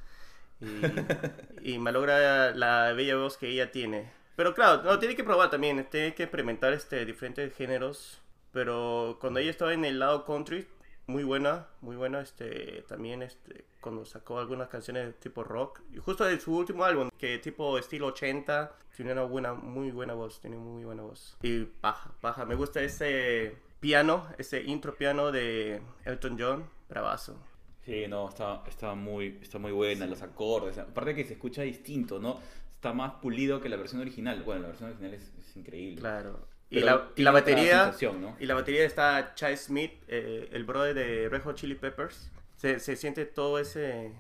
y, 0.62 0.66
y 1.76 1.80
malogra 1.80 2.52
la 2.56 2.94
bella 2.94 3.16
voz 3.16 3.38
que 3.38 3.50
ella 3.50 3.72
tiene. 3.72 4.12
Pero 4.36 4.54
claro, 4.54 4.84
no, 4.84 5.00
tiene 5.00 5.16
que 5.16 5.24
probar 5.24 5.50
también, 5.50 5.86
tiene 5.90 6.14
que 6.14 6.24
experimentar 6.24 6.74
este, 6.74 7.06
diferentes 7.06 7.54
géneros. 7.56 8.22
Pero 8.52 9.18
cuando 9.20 9.40
ella 9.40 9.52
estaba 9.52 9.74
en 9.74 9.86
el 9.86 10.00
lado 10.00 10.26
country, 10.26 10.66
muy 11.10 11.24
buena, 11.24 11.68
muy 11.82 11.96
buena, 11.96 12.22
este, 12.22 12.84
también 12.88 13.24
este, 13.24 13.66
cuando 13.82 14.06
sacó 14.06 14.40
algunas 14.40 14.70
canciones 14.70 15.08
de 15.08 15.14
tipo 15.14 15.44
rock. 15.44 15.82
Y 15.92 15.98
justo 15.98 16.24
de 16.24 16.40
su 16.40 16.56
último 16.56 16.86
álbum, 16.86 17.10
que 17.18 17.40
tipo 17.40 17.78
estilo 17.78 18.08
80, 18.08 18.72
tiene 18.96 19.14
una 19.14 19.24
buena, 19.24 19.54
muy 19.54 19.92
buena 19.92 20.14
voz, 20.14 20.40
tiene 20.40 20.58
muy 20.58 20.86
buena 20.86 21.02
voz. 21.02 21.36
Y 21.42 21.68
baja, 21.82 22.12
baja, 22.22 22.46
me 22.46 22.56
gusta 22.56 22.82
ese 22.82 23.58
piano, 23.80 24.28
ese 24.38 24.62
intro 24.62 24.96
piano 24.96 25.32
de 25.32 25.82
Elton 26.06 26.38
John, 26.40 26.70
bravazo. 26.88 27.38
Sí, 27.84 28.06
no, 28.08 28.30
está, 28.30 28.64
está, 28.68 28.94
muy, 28.94 29.40
está 29.42 29.58
muy 29.58 29.72
buena, 29.72 30.06
los 30.06 30.22
acordes. 30.22 30.78
Aparte 30.78 31.16
que 31.16 31.26
se 31.26 31.34
escucha 31.34 31.64
distinto, 31.64 32.20
¿no? 32.20 32.40
Está 32.76 32.94
más 32.94 33.14
pulido 33.14 33.60
que 33.60 33.68
la 33.68 33.78
versión 33.78 34.02
original. 34.02 34.44
Bueno, 34.44 34.62
la 34.62 34.68
versión 34.68 34.90
original 34.90 35.16
es, 35.16 35.34
es 35.40 35.58
increíble. 35.58 36.00
Claro. 36.00 36.48
Y 36.72 36.82
la, 36.82 37.10
y 37.16 37.24
la 37.24 37.32
batería, 37.32 37.92
¿no? 38.20 38.36
y 38.40 38.46
la 38.46 38.54
batería 38.54 38.84
está 38.86 39.34
Chai 39.34 39.58
Smith, 39.58 39.92
eh, 40.08 40.50
el 40.52 40.64
brother 40.66 40.94
de 40.94 41.28
Red 41.30 41.42
Hot 41.42 41.56
Chili 41.56 41.74
Peppers. 41.76 42.32
Se, 42.58 42.80
se 42.80 42.96
siente 42.96 43.26
todo 43.26 43.58
ese 43.58 44.12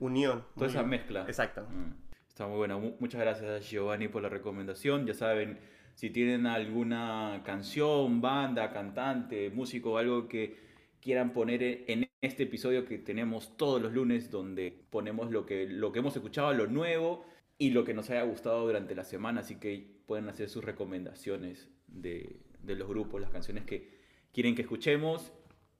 unión. 0.00 0.44
Toda 0.54 0.66
esa 0.68 0.82
mezcla. 0.82 1.24
Exacto. 1.26 1.62
Mm, 1.70 1.92
Está 2.28 2.46
muy 2.46 2.58
buena. 2.58 2.76
Mu- 2.76 2.96
Muchas 3.00 3.20
gracias 3.20 3.70
Giovanni 3.70 4.08
por 4.08 4.22
la 4.22 4.28
recomendación. 4.28 5.06
Ya 5.06 5.14
saben, 5.14 5.58
si 5.94 6.10
tienen 6.10 6.46
alguna 6.46 7.42
canción, 7.44 8.20
banda, 8.20 8.70
cantante, 8.72 9.48
músico, 9.50 9.96
algo 9.96 10.28
que 10.28 10.58
quieran 11.00 11.32
poner 11.32 11.62
e- 11.62 11.84
en 11.88 12.06
este 12.20 12.42
episodio 12.42 12.84
que 12.84 12.98
tenemos 12.98 13.56
todos 13.56 13.80
los 13.80 13.92
lunes, 13.92 14.30
donde 14.30 14.76
ponemos 14.90 15.30
lo 15.30 15.46
que, 15.46 15.66
lo 15.66 15.92
que 15.92 16.00
hemos 16.00 16.14
escuchado, 16.16 16.52
lo 16.52 16.66
nuevo 16.66 17.24
y 17.56 17.70
lo 17.70 17.84
que 17.84 17.94
nos 17.94 18.10
haya 18.10 18.24
gustado 18.24 18.66
durante 18.66 18.94
la 18.94 19.04
semana. 19.04 19.40
Así 19.40 19.56
que 19.56 19.86
pueden 20.06 20.28
hacer 20.28 20.48
sus 20.50 20.64
recomendaciones 20.64 21.70
de, 21.94 22.36
de 22.62 22.74
los 22.76 22.88
grupos, 22.88 23.20
las 23.20 23.30
canciones 23.30 23.64
que 23.64 23.98
quieren 24.32 24.54
que 24.54 24.62
escuchemos, 24.62 25.32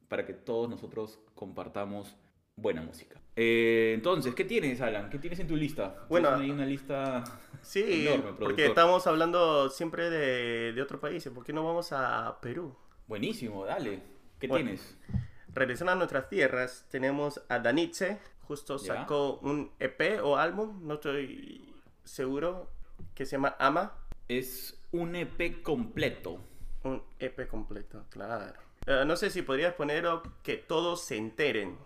para 0.09 0.25
que 0.27 0.33
todos 0.35 0.69
nosotros 0.69 1.19
compartamos 1.35 2.17
buena 2.57 2.83
música. 2.83 3.21
Eh, 3.37 3.93
entonces, 3.95 4.35
¿qué 4.35 4.45
tienes, 4.45 4.81
Alan? 4.81 5.11
¿Qué 5.11 5.19
tienes 5.19 5.41
en 5.41 5.49
tu 5.49 5.57
lista? 5.57 6.07
Bueno, 6.09 6.29
ahí 6.31 6.51
una 6.51 6.65
lista 6.65 7.25
Sí, 7.63 8.07
enorme, 8.07 8.33
porque 8.39 8.67
estamos 8.67 9.07
hablando 9.09 9.69
siempre 9.71 10.09
de, 10.09 10.73
de 10.73 10.83
otro 10.83 11.01
país. 11.01 11.29
¿Por 11.35 11.45
qué 11.45 11.53
no 11.53 11.65
vamos 11.65 11.91
a 11.93 12.39
Perú? 12.41 12.77
Buenísimo, 13.09 13.65
dale. 13.65 14.01
¿Qué 14.39 14.47
Bueno. 14.47 14.67
tienes? 14.67 14.97
Regresando 15.53 15.93
a 15.93 15.97
nuestras 15.97 16.29
tierras, 16.29 16.87
tenemos 16.91 17.43
a 17.49 17.59
Danitze. 17.59 18.19
Justo 18.43 18.77
Ya. 18.77 18.95
sacó 18.95 19.39
un 19.43 19.73
EP 19.81 20.21
o 20.23 20.37
álbum, 20.37 20.87
no 20.87 20.95
estoy 20.95 21.75
seguro, 22.05 22.71
que 23.15 23.25
se 23.25 23.33
llama 23.33 23.57
Ama. 23.59 23.95
Es 24.29 24.79
un 24.95 25.17
EP 25.17 25.61
completo. 25.63 26.39
Un 26.85 27.03
EP 27.19 27.49
completo, 27.49 28.07
claro. 28.11 28.61
Eh, 28.87 29.03
no 29.07 29.17
sé 29.17 29.31
si 29.31 29.43
podrías 29.43 29.75
poner 29.75 30.07
o 30.07 30.23
que 30.43 30.57
todos 30.57 31.05
se 31.05 31.17
enteren. 31.17 31.77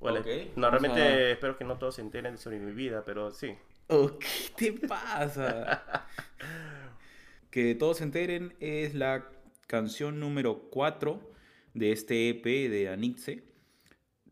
Bueno, 0.00 0.20
Ok, 0.20 0.26
no, 0.56 0.66
vamos 0.66 0.82
realmente 0.82 1.00
a- 1.02 1.30
espero 1.30 1.56
que 1.56 1.64
no 1.64 1.78
todos 1.78 1.94
se 1.94 2.02
enteren 2.02 2.36
sobre 2.36 2.58
mi 2.58 2.72
vida, 2.72 3.02
pero 3.04 3.30
sí. 3.30 3.54
Oh, 3.88 4.10
¿Qué 4.58 4.72
te 4.72 4.86
pasa? 4.86 6.06
que 7.50 7.74
todos 7.74 7.98
se 7.98 8.04
enteren 8.04 8.54
es 8.60 8.94
la 8.94 9.28
canción 9.66 10.20
número 10.20 10.68
4 10.70 11.20
de 11.72 11.92
este 11.92 12.28
EP 12.28 12.44
de 12.68 12.88
Anixe, 12.90 13.44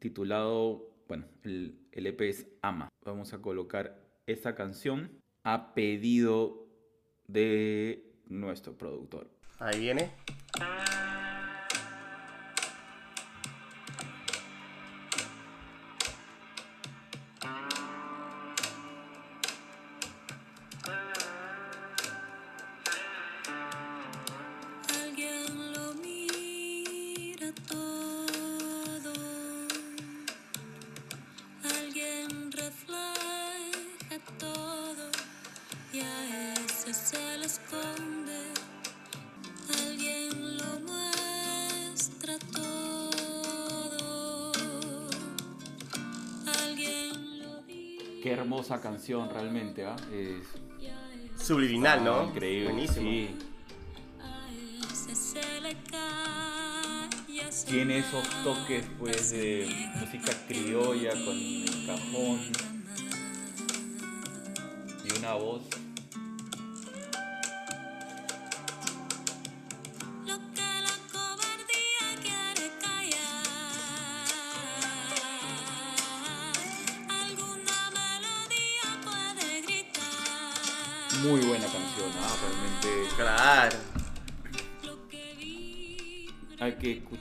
titulado, 0.01 0.91
bueno, 1.09 1.25
el, 1.45 1.79
el 1.93 2.07
EP 2.09 2.21
es 2.23 2.47
Ama. 2.61 2.89
Vamos 3.05 3.33
a 3.33 3.41
colocar 3.41 3.97
esta 4.27 4.55
canción 4.55 5.19
a 5.45 5.73
pedido 5.75 6.62
de 7.33 8.05
nuestro 8.29 8.77
productor. 8.77 9.29
Ahí 9.59 9.81
viene. 9.81 10.11
Esconde. 37.52 38.40
Alguien 39.87 40.56
lo 40.56 40.80
muestra 40.80 42.38
todo. 42.52 44.52
Alguien 46.62 47.38
lo 47.40 47.62
dice. 47.62 48.21
Qué 48.23 48.32
hermosa 48.32 48.80
canción 48.80 49.28
realmente, 49.28 49.85
¿ah? 49.85 49.97
Es 50.11 50.47
Subliminal, 51.44 52.02
¿no? 52.04 52.25
increíble. 52.28 52.73
Buenísimo. 52.73 53.11
Sí. 53.11 53.28
Tiene 57.66 57.99
esos 57.99 58.26
toques 58.44 58.85
pues 58.99 59.30
de 59.30 59.66
música 60.00 60.32
criolla 60.47 61.11
con 61.11 61.37
el 61.37 61.87
cajón 61.87 62.40
y 65.04 65.18
una 65.18 65.35
voz. 65.35 65.62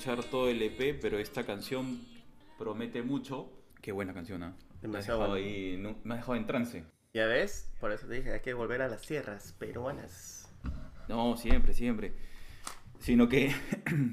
Escuchar 0.01 0.23
todo 0.31 0.49
el 0.49 0.59
EP, 0.63 0.97
pero 0.99 1.19
esta 1.19 1.45
canción 1.45 2.01
promete 2.57 3.03
mucho. 3.03 3.51
Qué 3.83 3.91
buena 3.91 4.15
canción, 4.15 4.41
¿ah? 4.41 4.55
Me 4.81 4.87
no- 5.77 5.95
me 6.03 6.13
ha 6.15 6.17
dejado 6.17 6.35
en 6.37 6.47
trance. 6.47 6.83
¿Ya 7.13 7.27
ves? 7.27 7.71
Por 7.79 7.91
eso 7.91 8.07
te 8.07 8.15
dije, 8.15 8.33
hay 8.33 8.39
que 8.39 8.55
volver 8.55 8.81
a 8.81 8.87
las 8.87 9.03
tierras 9.03 9.53
peruanas. 9.59 10.51
No, 11.07 11.37
siempre, 11.37 11.73
siempre. 11.75 12.13
Sino 12.97 13.29
que 13.29 13.51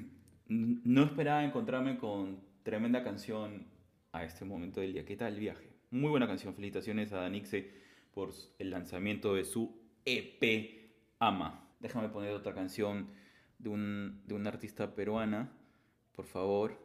no 0.49 1.04
esperaba 1.04 1.42
encontrarme 1.42 1.97
con 1.97 2.38
tremenda 2.64 3.02
canción 3.02 3.66
a 4.12 4.25
este 4.25 4.45
momento 4.45 4.83
del 4.83 4.92
día. 4.92 5.07
¿Qué 5.07 5.16
tal 5.16 5.33
el 5.33 5.40
viaje? 5.40 5.73
Muy 5.90 6.11
buena 6.11 6.26
canción. 6.26 6.54
Felicitaciones 6.54 7.14
a 7.14 7.21
Danixe 7.21 7.73
por 8.12 8.35
el 8.59 8.68
lanzamiento 8.68 9.35
de 9.35 9.47
su 9.47 9.80
EP 10.04 11.14
Ama. 11.18 11.66
Déjame 11.80 12.11
poner 12.11 12.35
otra 12.35 12.52
canción 12.52 13.09
de, 13.59 13.71
un, 13.71 14.23
de 14.26 14.35
una 14.35 14.50
artista 14.50 14.95
peruana, 14.95 15.54
por 16.18 16.26
favor. 16.26 16.76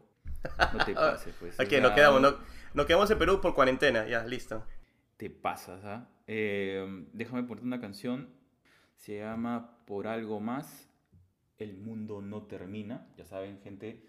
No 0.74 0.86
te 0.86 0.94
pases, 0.94 1.34
pues. 1.40 1.60
Ok, 1.60 1.74
o 1.80 1.82
nos 1.82 1.92
quedamos, 1.94 2.22
no- 2.22 2.36
nos 2.76 2.86
quedamos 2.86 3.10
en 3.10 3.18
Perú 3.18 3.42
por 3.42 3.56
cuarentena, 3.56 4.06
ya, 4.08 4.24
listo. 4.26 4.64
te 5.18 5.32
pasas, 5.32 5.84
¿ah? 5.86 6.08
Eh, 6.28 6.86
déjame 7.14 7.42
ponerte 7.42 7.66
una 7.66 7.82
canción. 7.82 8.30
Se 8.96 9.18
llama 9.18 9.76
Por 9.88 10.06
algo 10.06 10.40
más. 10.40 10.88
El 11.58 11.78
mundo 11.78 12.22
no 12.22 12.44
termina. 12.44 13.08
Ya 13.18 13.26
saben, 13.26 13.60
gente. 13.64 14.06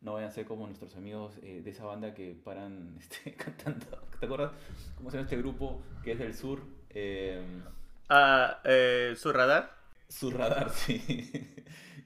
No 0.00 0.14
vayan 0.14 0.30
a 0.30 0.32
ser 0.32 0.46
como 0.46 0.66
nuestros 0.66 0.96
amigos 0.96 1.34
eh, 1.42 1.60
de 1.62 1.70
esa 1.70 1.84
banda 1.84 2.14
que 2.14 2.34
paran 2.34 2.96
este, 2.98 3.34
cantando. 3.34 3.86
¿Te 4.20 4.24
acuerdas 4.24 4.52
cómo 4.96 5.10
se 5.10 5.18
llama 5.18 5.26
este 5.28 5.36
grupo 5.36 5.82
que 6.02 6.12
es 6.12 6.18
del 6.18 6.34
sur? 6.34 6.62
Eh, 6.88 7.44
Ah, 8.08 8.60
eh, 8.64 9.12
su 9.16 9.32
radar. 9.34 9.76
su 10.08 10.30
radar, 10.30 10.70
sí. 10.74 11.51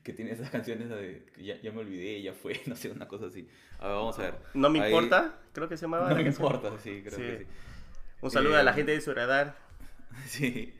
Que 0.06 0.12
tiene 0.12 0.30
esas 0.30 0.48
canciones 0.56 0.88
de. 0.88 1.26
que 1.34 1.42
Ya, 1.44 1.60
ya 1.60 1.72
me 1.72 1.80
olvidé, 1.80 2.22
ya 2.22 2.32
fue, 2.32 2.60
no 2.66 2.76
sé, 2.76 2.90
una 2.92 3.08
cosa 3.08 3.26
así. 3.26 3.48
A 3.80 3.88
ver, 3.88 3.96
vamos 3.96 4.16
a 4.20 4.22
ver. 4.22 4.34
No 4.54 4.70
me 4.70 4.80
Ahí- 4.80 4.86
importa, 4.92 5.40
creo 5.52 5.68
que 5.68 5.76
se 5.76 5.82
llamaba. 5.82 6.04
No 6.08 6.10
la 6.10 6.16
me 6.18 6.24
canción. 6.24 6.46
importa, 6.46 6.78
sí, 6.80 7.02
creo 7.04 7.16
Sí. 7.16 7.22
que 7.22 7.38
sí. 7.40 7.44
Un 8.22 8.30
saludo 8.30 8.54
Eh, 8.56 8.60
a 8.60 8.62
la 8.62 8.72
gente 8.72 8.92
de 8.92 9.00
su 9.00 9.12
radar. 9.12 9.56
Sí. 10.26 10.72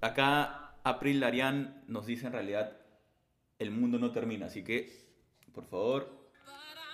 Acá 0.00 0.72
April 0.84 1.20
Larian 1.20 1.84
nos 1.86 2.06
dice 2.06 2.26
en 2.26 2.32
realidad, 2.32 2.76
el 3.58 3.70
mundo 3.70 3.98
no 3.98 4.10
termina, 4.12 4.46
así 4.46 4.64
que, 4.64 4.90
por 5.52 5.64
favor, 5.66 6.30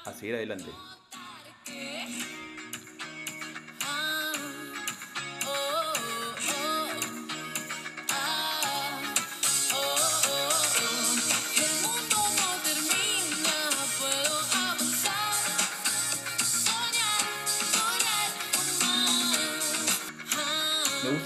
a 0.05 0.13
seguir 0.13 0.35
adelante. 0.35 0.71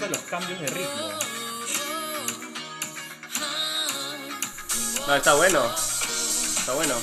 Los 0.09 0.19
cambios 0.19 0.59
de 0.61 0.67
ritmo. 0.67 1.09
No, 5.05 5.15
está 5.15 5.35
bueno. 5.35 5.65
Está 5.65 6.73
bueno. 6.73 6.95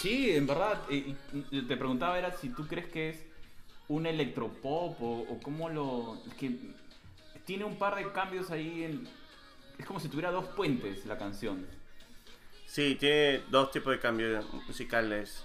Sí, 0.00 0.34
en 0.34 0.46
verdad, 0.46 0.80
eh, 0.90 1.14
te 1.50 1.76
preguntaba 1.76 2.18
era 2.18 2.36
si 2.36 2.48
tú 2.50 2.66
crees 2.66 2.86
que 2.88 3.10
es 3.10 3.18
un 3.88 4.06
electropop 4.06 5.00
o, 5.02 5.26
o 5.28 5.40
cómo 5.42 5.68
lo... 5.68 6.22
Es 6.26 6.34
que 6.34 6.58
tiene 7.44 7.64
un 7.64 7.76
par 7.76 7.96
de 7.96 8.10
cambios 8.12 8.50
ahí 8.50 8.84
en... 8.84 9.08
Es 9.78 9.84
como 9.84 10.00
si 10.00 10.08
tuviera 10.08 10.30
dos 10.30 10.46
puentes 10.48 11.04
la 11.04 11.18
canción. 11.18 11.66
Sí, 12.66 12.96
tiene 12.98 13.42
dos 13.50 13.70
tipos 13.70 13.92
de 13.92 14.00
cambios 14.00 14.44
musicales. 14.66 15.44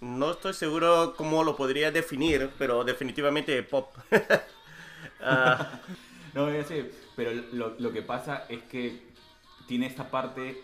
No 0.00 0.30
estoy 0.32 0.54
seguro 0.54 1.14
cómo 1.16 1.44
lo 1.44 1.56
podría 1.56 1.90
definir, 1.90 2.50
pero 2.58 2.84
definitivamente 2.84 3.62
pop. 3.62 3.94
No, 6.32 6.48
ya 6.48 6.62
sé, 6.62 6.92
pero 7.16 7.32
lo, 7.52 7.74
lo 7.80 7.92
que 7.92 8.02
pasa 8.02 8.44
es 8.48 8.62
que 8.62 9.02
tiene 9.66 9.86
esta 9.86 10.12
parte, 10.12 10.62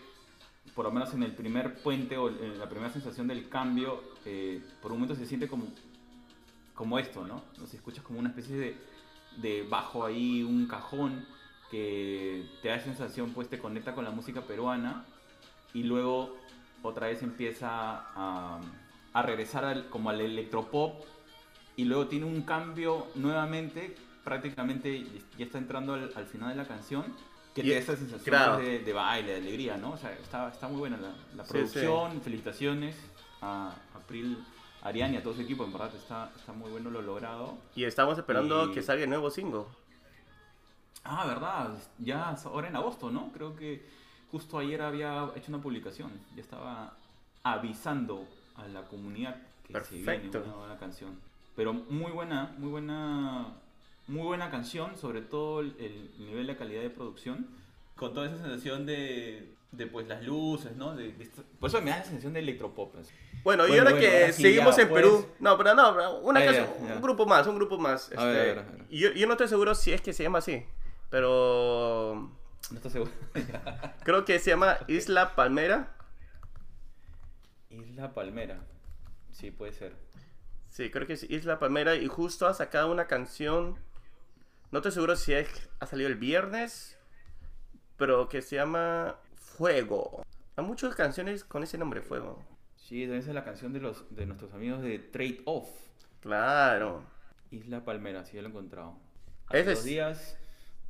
por 0.73 0.85
lo 0.85 0.91
menos 0.91 1.13
en 1.13 1.23
el 1.23 1.33
primer 1.33 1.75
puente 1.75 2.17
o 2.17 2.29
en 2.29 2.57
la 2.57 2.69
primera 2.69 2.89
sensación 2.89 3.27
del 3.27 3.49
cambio, 3.49 4.01
eh, 4.23 4.61
por 4.81 4.93
un 4.93 4.99
momento 4.99 5.15
se 5.15 5.25
siente 5.25 5.49
como, 5.49 5.65
como 6.73 6.97
esto, 6.99 7.27
¿no? 7.27 7.43
No 7.59 7.67
sé, 7.67 7.75
escuchas 7.75 8.01
como 8.03 8.17
una 8.17 8.29
especie 8.29 8.55
de, 8.55 8.77
de 9.41 9.63
bajo 9.69 10.05
ahí, 10.05 10.41
un 10.41 10.67
cajón 10.67 11.25
que 11.69 12.45
te 12.61 12.69
da 12.69 12.79
sensación, 12.79 13.31
pues 13.31 13.49
te 13.49 13.59
conecta 13.59 13.93
con 13.93 14.05
la 14.05 14.11
música 14.11 14.41
peruana 14.41 15.05
y 15.73 15.83
luego 15.83 16.37
otra 16.81 17.07
vez 17.07 17.23
empieza 17.23 17.69
a, 18.15 18.61
regresar 19.23 19.89
como 19.89 20.11
al 20.11 20.21
electropop 20.21 21.03
y 21.75 21.85
luego 21.85 22.07
tiene 22.07 22.25
un 22.25 22.43
cambio 22.43 23.07
nuevamente, 23.15 23.95
prácticamente 24.27 25.05
ya 25.37 25.45
está 25.45 25.57
entrando 25.57 25.93
al, 25.93 26.11
al 26.13 26.25
final 26.25 26.49
de 26.49 26.55
la 26.55 26.67
canción, 26.67 27.05
que 27.55 27.61
Y- 27.61 27.69
te 27.69 27.73
da 27.75 27.79
esa 27.79 27.95
sensación 27.95 28.23
claro. 28.35 28.57
de, 28.57 28.79
de 28.79 28.93
baile, 28.93 29.31
de 29.31 29.37
alegría, 29.37 29.77
¿no? 29.77 29.91
O 29.91 29.97
sea, 29.97 30.11
está, 30.11 30.49
está 30.49 30.67
muy 30.67 30.79
buena 30.79 30.97
la, 30.97 31.13
la 31.33 31.45
Sí, 31.45 31.51
producción, 31.53 32.21
felicitaciones 32.21 32.97
a 33.41 33.73
April 33.95 34.37
Ariane 34.81 35.13
y 35.13 35.17
a 35.17 35.23
todo 35.23 35.33
su 35.33 35.41
equipo, 35.41 35.63
en 35.63 35.71
verdad 35.71 35.95
está, 35.95 36.29
está 36.35 36.51
muy 36.51 36.69
bueno 36.69 36.89
lo 36.89 37.01
logrado. 37.01 37.57
y 37.73 37.85
estamos 37.85 38.17
esperando 38.17 38.65
Y- 38.69 38.73
que 38.73 38.81
salga 38.81 39.03
el 39.05 39.09
nuevo 39.09 39.31
single. 39.31 39.63
Ah, 41.05 41.25
verdad, 41.25 41.77
ya 41.99 42.31
ahora 42.45 42.67
en 42.67 42.75
agosto, 42.75 43.09
¿no? 43.09 43.31
Creo 43.31 43.55
que 43.55 43.87
justo 44.29 44.59
ayer 44.59 44.81
había 44.81 45.29
hecho 45.37 45.45
una 45.53 45.61
publicación, 45.61 46.11
ya 46.35 46.41
estaba 46.41 46.97
avisando 47.43 48.27
a 48.57 48.67
la 48.67 48.81
comunidad 48.89 49.37
que 49.65 49.73
se 49.85 49.95
viene 49.95 50.05
Perfecto. 50.05 50.43
una 50.43 50.53
nueva 50.57 50.77
canción. 50.77 51.17
Pero 51.55 51.71
muy 51.73 52.11
buena, 52.11 52.53
muy 52.57 52.69
buena, 52.69 53.53
muy 54.07 54.23
buena 54.23 54.49
canción, 54.49 54.97
sobre 54.97 55.21
todo 55.21 55.59
el, 55.61 55.75
el 55.79 56.25
nivel 56.25 56.47
de 56.47 56.55
calidad 56.57 56.81
de 56.81 56.89
producción, 56.89 57.47
con 57.95 58.13
toda 58.13 58.27
esa 58.27 58.37
sensación 58.37 58.85
de, 58.85 59.53
de 59.71 59.87
pues 59.87 60.07
las 60.07 60.23
luces, 60.23 60.75
¿no? 60.75 60.95
De, 60.95 61.09
por 61.59 61.69
eso 61.69 61.81
me 61.81 61.91
da 61.91 61.97
la 61.97 62.03
sensación 62.05 62.33
de 62.33 62.39
electropop. 62.39 62.95
así. 62.97 63.11
Bueno, 63.43 63.65
y 63.65 63.69
Bueno, 63.69 63.83
ahora 63.83 63.91
bueno, 63.91 63.99
que 63.99 64.21
ahora 64.21 64.33
sí, 64.33 64.41
seguimos 64.43 64.75
ya, 64.77 64.83
en 64.83 64.89
pues. 64.89 65.03
Perú. 65.03 65.25
No, 65.39 65.57
pero 65.57 65.75
no, 65.75 65.93
pero 65.95 66.19
una 66.19 66.39
un 66.95 67.01
grupo 67.01 67.25
más, 67.25 67.47
un 67.47 67.55
grupo 67.55 67.77
más. 67.77 68.11
A 68.15 68.25
ver, 68.25 68.35
este, 68.35 68.41
a 68.41 68.43
ver, 68.43 68.59
a 68.59 68.71
ver. 68.71 68.87
Yo, 68.89 69.11
yo 69.11 69.27
no 69.27 69.33
estoy 69.33 69.47
seguro 69.47 69.75
si 69.75 69.93
es 69.93 70.01
que 70.01 70.13
se 70.13 70.23
llama 70.23 70.39
así, 70.39 70.65
pero 71.09 72.29
No 72.69 72.75
estás 72.75 72.91
seguro. 72.91 73.11
creo 74.03 74.25
que 74.25 74.39
se 74.39 74.51
llama 74.51 74.77
Isla 74.87 75.35
Palmera. 75.35 75.95
Isla 77.69 78.13
Palmera. 78.13 78.59
Sí, 79.31 79.51
puede 79.51 79.73
ser. 79.73 79.95
Sí, 80.69 80.89
creo 80.91 81.07
que 81.07 81.13
es 81.13 81.23
Isla 81.29 81.59
Palmera 81.59 81.95
y 81.95 82.07
justo 82.07 82.47
ha 82.47 82.53
sacado 82.53 82.91
una 82.91 83.07
canción. 83.07 83.77
No 84.71 84.79
estoy 84.79 84.91
seguro 84.91 85.15
si 85.15 85.33
es- 85.33 85.69
ha 85.79 85.85
salido 85.85 86.09
el 86.09 86.15
viernes, 86.15 86.97
pero 87.97 88.27
que 88.29 88.41
se 88.41 88.55
llama 88.57 89.15
Fuego. 89.35 90.23
Hay 90.55 90.65
muchas 90.65 90.95
canciones 90.95 91.43
con 91.43 91.63
ese 91.63 91.77
nombre, 91.77 92.01
Fuego. 92.01 92.43
Sí, 92.75 93.03
esa 93.03 93.15
es 93.17 93.27
la 93.27 93.43
canción 93.43 93.73
de 93.73 93.79
los 93.81 94.13
de 94.15 94.25
nuestros 94.25 94.53
amigos 94.53 94.81
de 94.81 94.99
Trade 94.99 95.41
Off. 95.45 95.69
Claro. 96.21 97.03
Isla 97.51 97.83
Palmera, 97.85 98.25
sí, 98.25 98.35
ya 98.35 98.41
lo 98.41 98.47
he 98.47 98.51
encontrado. 98.51 98.97
Hace 99.47 99.63
dos 99.63 99.83
días 99.83 100.37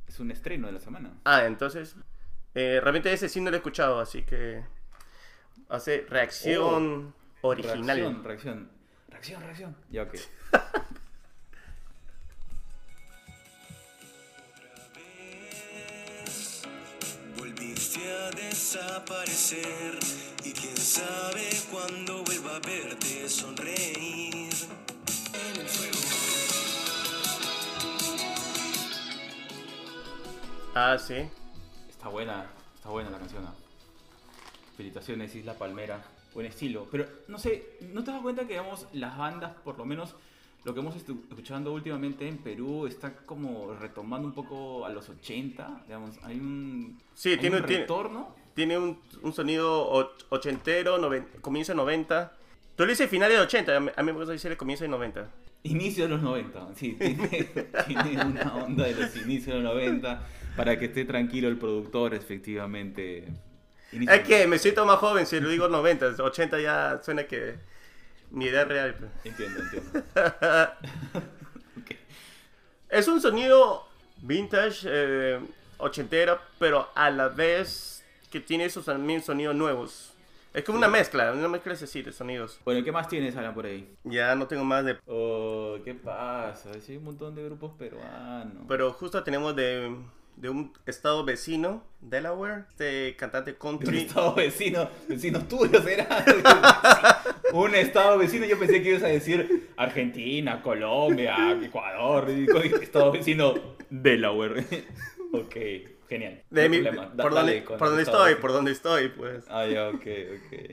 es 0.06 0.18
un 0.20 0.30
estreno 0.30 0.66
de 0.66 0.72
la 0.72 0.80
semana. 0.80 1.18
Ah, 1.24 1.44
entonces. 1.44 1.96
eh, 2.54 2.80
realmente 2.82 3.12
ese 3.12 3.28
sí 3.28 3.40
no 3.40 3.50
lo 3.50 3.56
he 3.56 3.58
escuchado, 3.58 4.00
así 4.00 4.22
que. 4.22 4.64
Hace 5.68 6.06
reacción 6.08 7.14
original. 7.42 7.86
Reacción, 7.86 8.24
reacción. 8.24 8.70
Reacción, 9.08 9.42
reacción. 9.42 9.76
Ya, 9.90 10.02
ok. 10.04 10.14
a 18.28 18.30
desaparecer 18.30 19.98
y 20.44 20.52
quién 20.52 20.76
sabe 20.76 21.48
cuándo 21.70 22.22
vuelva 22.24 22.56
a 22.56 22.60
verte 22.60 23.28
sonreír 23.28 24.52
en 25.32 25.60
el 25.60 25.66
fuego. 25.66 25.98
Ah, 30.74 30.98
sí. 30.98 31.28
Está 31.88 32.08
buena, 32.08 32.46
está 32.74 32.90
buena 32.90 33.10
la 33.10 33.18
canción. 33.18 33.46
Felicitaciones, 34.76 35.34
Isla 35.34 35.54
Palmera. 35.54 36.02
Buen 36.34 36.46
estilo. 36.46 36.86
Pero, 36.90 37.06
no 37.28 37.38
sé, 37.38 37.78
¿no 37.80 38.04
te 38.04 38.10
das 38.10 38.20
cuenta 38.20 38.42
que, 38.42 38.54
digamos, 38.54 38.86
las 38.92 39.16
bandas, 39.16 39.52
por 39.64 39.78
lo 39.78 39.86
menos 39.86 40.14
lo 40.64 40.74
que 40.74 40.80
hemos 40.80 40.94
escuchando 40.96 41.72
últimamente 41.72 42.26
en 42.28 42.38
Perú, 42.38 42.86
está 42.86 43.14
como 43.16 43.74
retomando 43.74 44.28
un 44.28 44.34
poco 44.34 44.84
a 44.84 44.90
los 44.90 45.08
80? 45.08 45.82
Digamos, 45.86 46.18
hay 46.22 46.36
un, 46.38 46.98
Sí, 47.14 47.30
hay 47.30 47.38
tiene- 47.38 47.58
un 47.58 47.64
tiene- 47.66 47.82
retorno. 47.82 48.34
Tiene 48.54 48.76
un, 48.76 48.98
un 49.22 49.32
sonido 49.32 49.88
och- 49.88 50.24
ochentero, 50.30 50.98
noven- 50.98 51.26
comienzo 51.40 51.72
de 51.72 51.76
90. 51.76 52.32
Tú 52.74 52.84
le 52.84 52.90
dices 52.90 53.08
finales 53.08 53.36
de 53.36 53.42
80, 53.44 53.76
a 53.76 53.80
mí 53.80 53.90
me 54.06 54.12
gusta 54.12 54.32
decir 54.32 54.50
el 54.50 54.56
comienzo 54.56 54.84
de 54.84 54.88
90. 54.88 55.30
Inicio 55.64 56.04
de 56.04 56.10
los 56.10 56.22
90, 56.22 56.68
sí, 56.74 56.92
tiene, 56.98 57.50
tiene 57.86 58.24
una 58.24 58.54
onda 58.56 58.84
de 58.84 58.94
los 58.94 59.16
inicios 59.16 59.56
de 59.56 59.62
los 59.62 59.74
90 59.74 60.26
para 60.56 60.78
que 60.78 60.86
esté 60.86 61.04
tranquilo 61.04 61.48
el 61.48 61.56
productor, 61.58 62.14
efectivamente. 62.14 63.28
Inicio 63.92 64.14
Es 64.14 64.20
que 64.26 64.46
me 64.46 64.58
siento 64.58 64.84
más 64.84 64.98
joven 64.98 65.24
si 65.26 65.40
lo 65.40 65.48
digo 65.48 65.68
90, 65.68 66.22
80 66.22 66.60
ya 66.60 67.00
suena 67.02 67.24
que 67.24 67.54
mi 68.30 68.46
idea 68.46 68.62
es 68.62 68.68
real. 68.68 68.94
pues. 68.94 69.10
Entiendo, 69.24 69.60
entiendo. 69.60 70.04
Ok. 71.80 71.92
Es 72.88 73.08
un 73.08 73.20
sonido 73.20 73.86
vintage, 74.22 74.86
eh, 74.86 75.40
ochentero, 75.78 76.40
pero 76.58 76.88
a 76.94 77.10
la 77.10 77.28
vez 77.28 78.04
que 78.30 78.40
tiene 78.40 78.64
esos 78.64 78.84
también 78.84 79.22
sonidos 79.22 79.54
nuevos. 79.54 80.12
Es 80.54 80.64
como 80.64 80.78
una 80.78 80.88
mezcla, 80.88 81.32
una 81.32 81.48
mezcla 81.48 81.74
es 81.74 81.82
así 81.82 82.02
de 82.02 82.10
sonidos. 82.10 82.58
Bueno, 82.64 82.82
¿qué 82.82 82.90
más 82.90 83.08
tienes, 83.08 83.36
Alan, 83.36 83.54
por 83.54 83.66
ahí? 83.66 83.88
Ya 84.04 84.34
no 84.34 84.46
tengo 84.46 84.64
más 84.64 84.84
de... 84.84 84.98
Oh, 85.06 85.76
¿qué 85.84 85.94
pasa? 85.94 86.72
Sí, 86.80 86.92
hay 86.92 86.98
un 86.98 87.04
montón 87.04 87.34
de 87.34 87.44
grupos 87.44 87.72
peruanos. 87.78 88.64
Pero 88.66 88.92
justo 88.92 89.22
tenemos 89.22 89.54
de, 89.54 89.94
de 90.40 90.48
un 90.50 90.72
estado 90.86 91.24
vecino, 91.24 91.84
Delaware, 92.00 92.64
este 92.70 93.16
cantante 93.16 93.50
un 93.52 93.56
country. 93.58 93.98
estado 93.98 94.34
vecino, 94.34 94.88
vecinos 95.08 95.48
tuyos 95.48 95.84
era. 95.86 96.24
un 97.52 97.74
estado 97.74 98.18
vecino, 98.18 98.46
yo 98.46 98.58
pensé 98.58 98.82
que 98.82 98.90
ibas 98.90 99.02
a 99.02 99.08
decir 99.08 99.68
Argentina, 99.76 100.62
Colombia, 100.62 101.58
Ecuador, 101.62 102.28
estado 102.80 103.12
vecino 103.12 103.54
Delaware. 103.90 104.64
ok, 105.32 105.56
genial. 106.08 106.42
De 106.50 106.68
No 106.68 106.70
mi- 106.70 106.82
por, 107.22 107.34
dale 107.34 107.60
donde, 107.60 107.62
por 107.62 107.88
donde 107.88 108.02
estoy, 108.02 108.24
vecino. 108.28 108.40
por 108.40 108.52
donde 108.52 108.72
estoy, 108.72 109.08
pues. 109.08 109.44
Ah, 109.48 109.66
ya, 109.66 109.88
ok, 109.88 110.06
ok. 110.36 110.70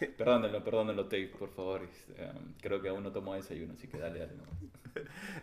Perdónenlo, 0.18 0.62
perdónenlo, 0.64 1.04
Tate, 1.04 1.32
por 1.38 1.50
favor. 1.54 1.82
este, 1.82 2.22
um, 2.24 2.52
creo 2.60 2.80
que 2.82 2.88
aún 2.88 3.02
no 3.02 3.12
tomó 3.12 3.34
desayuno, 3.34 3.74
así 3.74 3.88
que 3.88 3.98
dale, 3.98 4.18
dale. 4.20 4.32
nomás. 4.34 4.54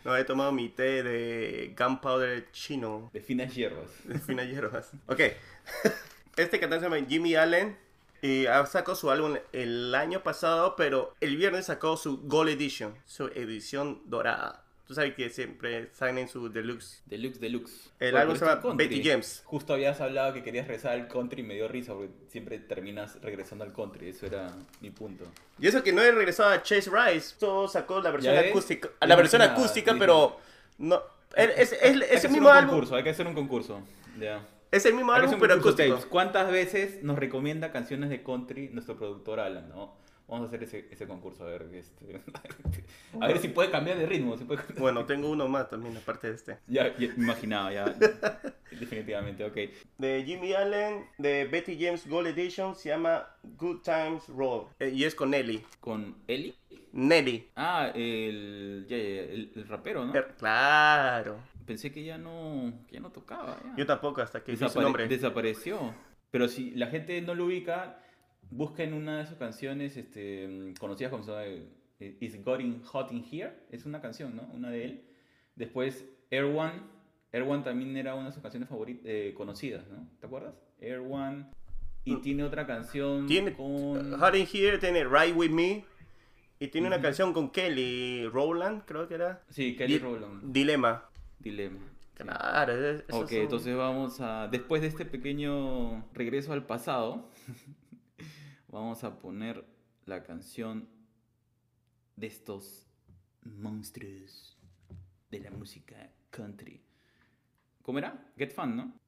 No, 0.04 0.16
he 0.18 0.24
tomado 0.24 0.52
mi 0.52 0.70
té 0.70 1.04
de 1.04 1.76
gunpowder 1.78 2.52
chino, 2.52 3.12
De 3.14 3.22
finas 3.22 3.54
hierbas. 3.54 3.90
de 4.04 4.18
finas 4.20 4.48
hierbas. 4.48 4.92
Ok. 5.08 5.20
Este 6.36 6.60
cantante 6.60 6.84
se 6.88 6.90
llama 6.92 7.08
Jimmy 7.08 7.36
Allen 7.36 7.78
y 8.24 8.46
sacó 8.66 8.96
su 8.96 9.12
álbum 9.12 9.36
el 9.52 9.94
año 9.94 10.24
pasado, 10.24 10.76
pero 10.76 11.14
el 11.22 11.38
viernes 11.38 11.68
sacó 11.68 11.96
su 11.96 12.22
Gold 12.24 12.50
Edition, 12.50 12.96
su 13.06 13.28
edición 13.28 14.02
dorada. 14.06 14.63
Tú 14.94 14.98
sabes 14.98 15.16
que 15.16 15.28
siempre 15.32 15.90
salen 15.94 16.20
en 16.20 16.28
su 16.28 16.50
deluxe. 16.50 17.02
Deluxe, 17.08 17.40
deluxe. 17.40 17.90
El 18.00 18.16
álbum 18.16 18.36
se 18.36 18.46
llama 18.46 18.62
country. 18.62 18.88
Betty 18.88 19.04
James. 19.10 19.42
Justo 19.44 19.74
habías 19.74 20.00
hablado 20.02 20.34
que 20.36 20.44
querías 20.44 20.68
regresar 20.68 20.92
al 20.92 21.08
country 21.08 21.42
y 21.42 21.44
me 21.44 21.56
dio 21.56 21.68
risa 21.68 21.94
porque 21.96 22.12
siempre 22.28 22.60
terminas 22.60 23.20
regresando 23.24 23.64
al 23.64 23.74
country. 23.74 24.10
Eso 24.10 24.28
era 24.28 24.54
mi 24.82 24.92
punto. 24.92 25.26
Y 25.58 25.66
eso 25.68 25.82
que 25.82 25.92
no 25.92 26.04
he 26.04 26.12
regresado 26.12 26.52
a 26.52 26.62
Chase 26.62 26.92
Rice. 26.92 27.34
Todo 27.40 27.68
sacó 27.68 28.02
la 28.02 28.12
versión 28.12 28.38
acústica. 28.38 28.90
No 29.02 29.08
La 29.08 29.16
versión 29.16 29.40
nada, 29.40 29.54
acústica, 29.54 29.96
pero. 29.98 30.38
No. 30.78 31.02
Es, 31.36 31.50
es- 31.58 31.72
es- 31.74 31.82
Hay 31.82 32.02
es 32.12 32.22
que 32.22 32.28
el 32.28 32.34
mismo 32.34 32.50
un 32.50 32.56
álbum. 32.56 32.70
concurso, 32.70 32.96
hay 32.96 33.04
que 33.04 33.10
hacer 33.10 33.26
un 33.26 33.34
concurso. 33.34 33.82
Ya. 34.20 34.46
Es 34.70 34.86
el 34.86 34.94
mismo 34.94 35.12
álbum, 35.12 35.38
pero 35.40 35.56
acústico. 35.56 35.90
Tapes. 35.96 36.06
¿Cuántas 36.06 36.52
veces 36.52 37.02
nos 37.02 37.18
recomienda 37.18 37.72
canciones 37.72 38.12
de 38.12 38.22
country 38.22 38.70
nuestro 38.70 38.96
productor 38.96 39.40
Alan? 39.40 39.70
¿no? 39.70 39.96
Vamos 40.34 40.46
a 40.46 40.48
hacer 40.48 40.64
ese, 40.64 40.88
ese 40.92 41.08
concurso, 41.08 41.44
a 41.44 41.48
ver, 41.48 41.68
este, 41.74 42.20
a 43.22 43.28
ver 43.28 43.38
si 43.38 43.50
puede 43.50 43.70
cambiar 43.70 43.98
de 44.00 44.08
ritmo. 44.08 44.36
Si 44.36 44.44
puede 44.46 44.62
Bueno, 44.80 45.06
tengo 45.06 45.30
uno 45.30 45.48
más 45.48 45.70
también, 45.70 45.96
aparte 45.96 46.30
de 46.30 46.36
este. 46.36 46.58
Ya, 46.68 46.98
ya 46.98 47.06
imaginaba, 47.16 47.72
ya. 47.72 47.86
Definitivamente, 48.72 49.46
ok. 49.46 49.56
De 50.00 50.24
Jimmy 50.26 50.54
Allen, 50.54 51.06
de 51.20 51.46
Betty 51.46 51.78
James 51.80 52.08
Gold 52.08 52.28
Edition, 52.28 52.76
se 52.76 52.90
llama 52.90 53.28
Good 53.44 53.82
Times 53.84 54.28
Roll. 54.30 54.68
Eh, 54.80 54.90
y 54.90 55.04
es 55.04 55.14
con 55.14 55.30
Nelly. 55.30 55.64
¿Con 55.80 56.16
Eli? 56.28 56.56
Nelly. 56.94 57.50
Ah, 57.56 57.92
el, 57.94 58.86
ya, 58.90 58.98
el, 58.98 59.52
el 59.56 59.68
rapero, 59.68 60.04
¿no? 60.06 60.16
Eh, 60.16 60.26
Claro. 60.40 61.38
Pensé 61.68 61.92
que 61.92 62.04
ya 62.04 62.18
no, 62.18 62.74
que 62.88 62.96
ya 62.96 63.00
no 63.00 63.12
tocaba. 63.12 63.58
ya. 63.64 63.76
Yo 63.78 63.86
tampoco, 63.86 64.22
hasta 64.22 64.44
que 64.44 64.58
su 64.58 64.66
Desapare- 64.66 64.82
nombre. 64.82 65.08
Desapareció. 65.08 65.94
Pero 66.32 66.48
si 66.48 66.72
la 66.72 66.88
gente 66.88 67.22
no 67.22 67.36
lo 67.36 67.46
ubica, 67.46 68.00
busquen 68.56 68.94
una 68.94 69.20
de 69.20 69.26
sus 69.26 69.38
canciones 69.38 69.98
este, 69.98 70.74
conocidas 70.80 71.12
como 71.12 71.24
eh, 71.40 71.68
It's 72.20 72.36
Getting 72.44 72.82
Hot 72.84 73.12
in 73.12 73.24
Here. 73.30 73.54
Es 73.72 73.86
una 73.86 74.02
canción, 74.02 74.36
¿no? 74.36 74.44
Una 74.54 74.70
de 74.70 74.86
él. 74.86 75.06
Después 75.56 76.06
Air 76.30 76.46
One. 76.46 76.74
Air 77.32 77.44
One 77.44 77.64
también 77.64 77.96
era 77.98 78.16
una 78.16 78.28
de 78.28 78.32
sus 78.34 78.42
canciones 78.42 78.70
favoritas, 78.70 79.04
conocidas, 79.36 79.88
¿no? 79.90 80.08
¿Te 80.20 80.26
acuerdas? 80.26 80.54
Air 80.80 81.00
One. 81.00 81.46
Y 82.06 82.16
Mm. 82.16 82.22
tiene 82.22 82.44
otra 82.44 82.68
canción 82.68 83.28
Tiene 83.28 83.54
con... 83.54 84.20
Hot 84.20 84.36
in 84.36 84.46
Here, 84.52 84.78
tiene 84.78 85.06
Ride 85.06 85.32
With 85.34 85.52
Me. 85.52 85.86
Y 86.60 86.68
tiene 86.68 86.88
una 86.88 87.02
canción 87.02 87.34
con 87.34 87.50
Kelly 87.50 88.28
Rowland, 88.28 88.84
creo 88.86 89.08
que 89.08 89.16
era. 89.16 89.42
Sí, 89.50 89.76
Kelly 89.76 89.94
Di- 89.94 90.00
Rowland. 90.00 90.52
Dilema. 90.54 91.10
Dilema. 91.40 91.80
Sí. 91.80 92.24
Claro, 92.24 92.74
Ok, 93.12 93.30
son- 93.30 93.38
entonces 93.42 93.76
vamos 93.76 94.22
a. 94.22 94.48
Después 94.50 94.82
de 94.82 94.88
este 94.90 95.04
pequeño 95.06 96.06
regreso 96.14 96.54
al 96.54 96.66
pasado, 96.66 97.30
vamos 98.74 99.04
a 99.04 99.20
poner 99.20 99.64
la 100.06 100.24
canción 100.24 100.90
de 102.16 102.28
estos 102.28 102.88
monstruos 103.44 104.58
de 105.30 105.40
la 105.40 105.52
música 105.52 106.12
country. 106.32 106.84
¿Cómo 107.84 108.00
era? 108.00 108.32
Get 108.38 108.52
Fun, 108.52 108.76
¿no? 108.76 109.00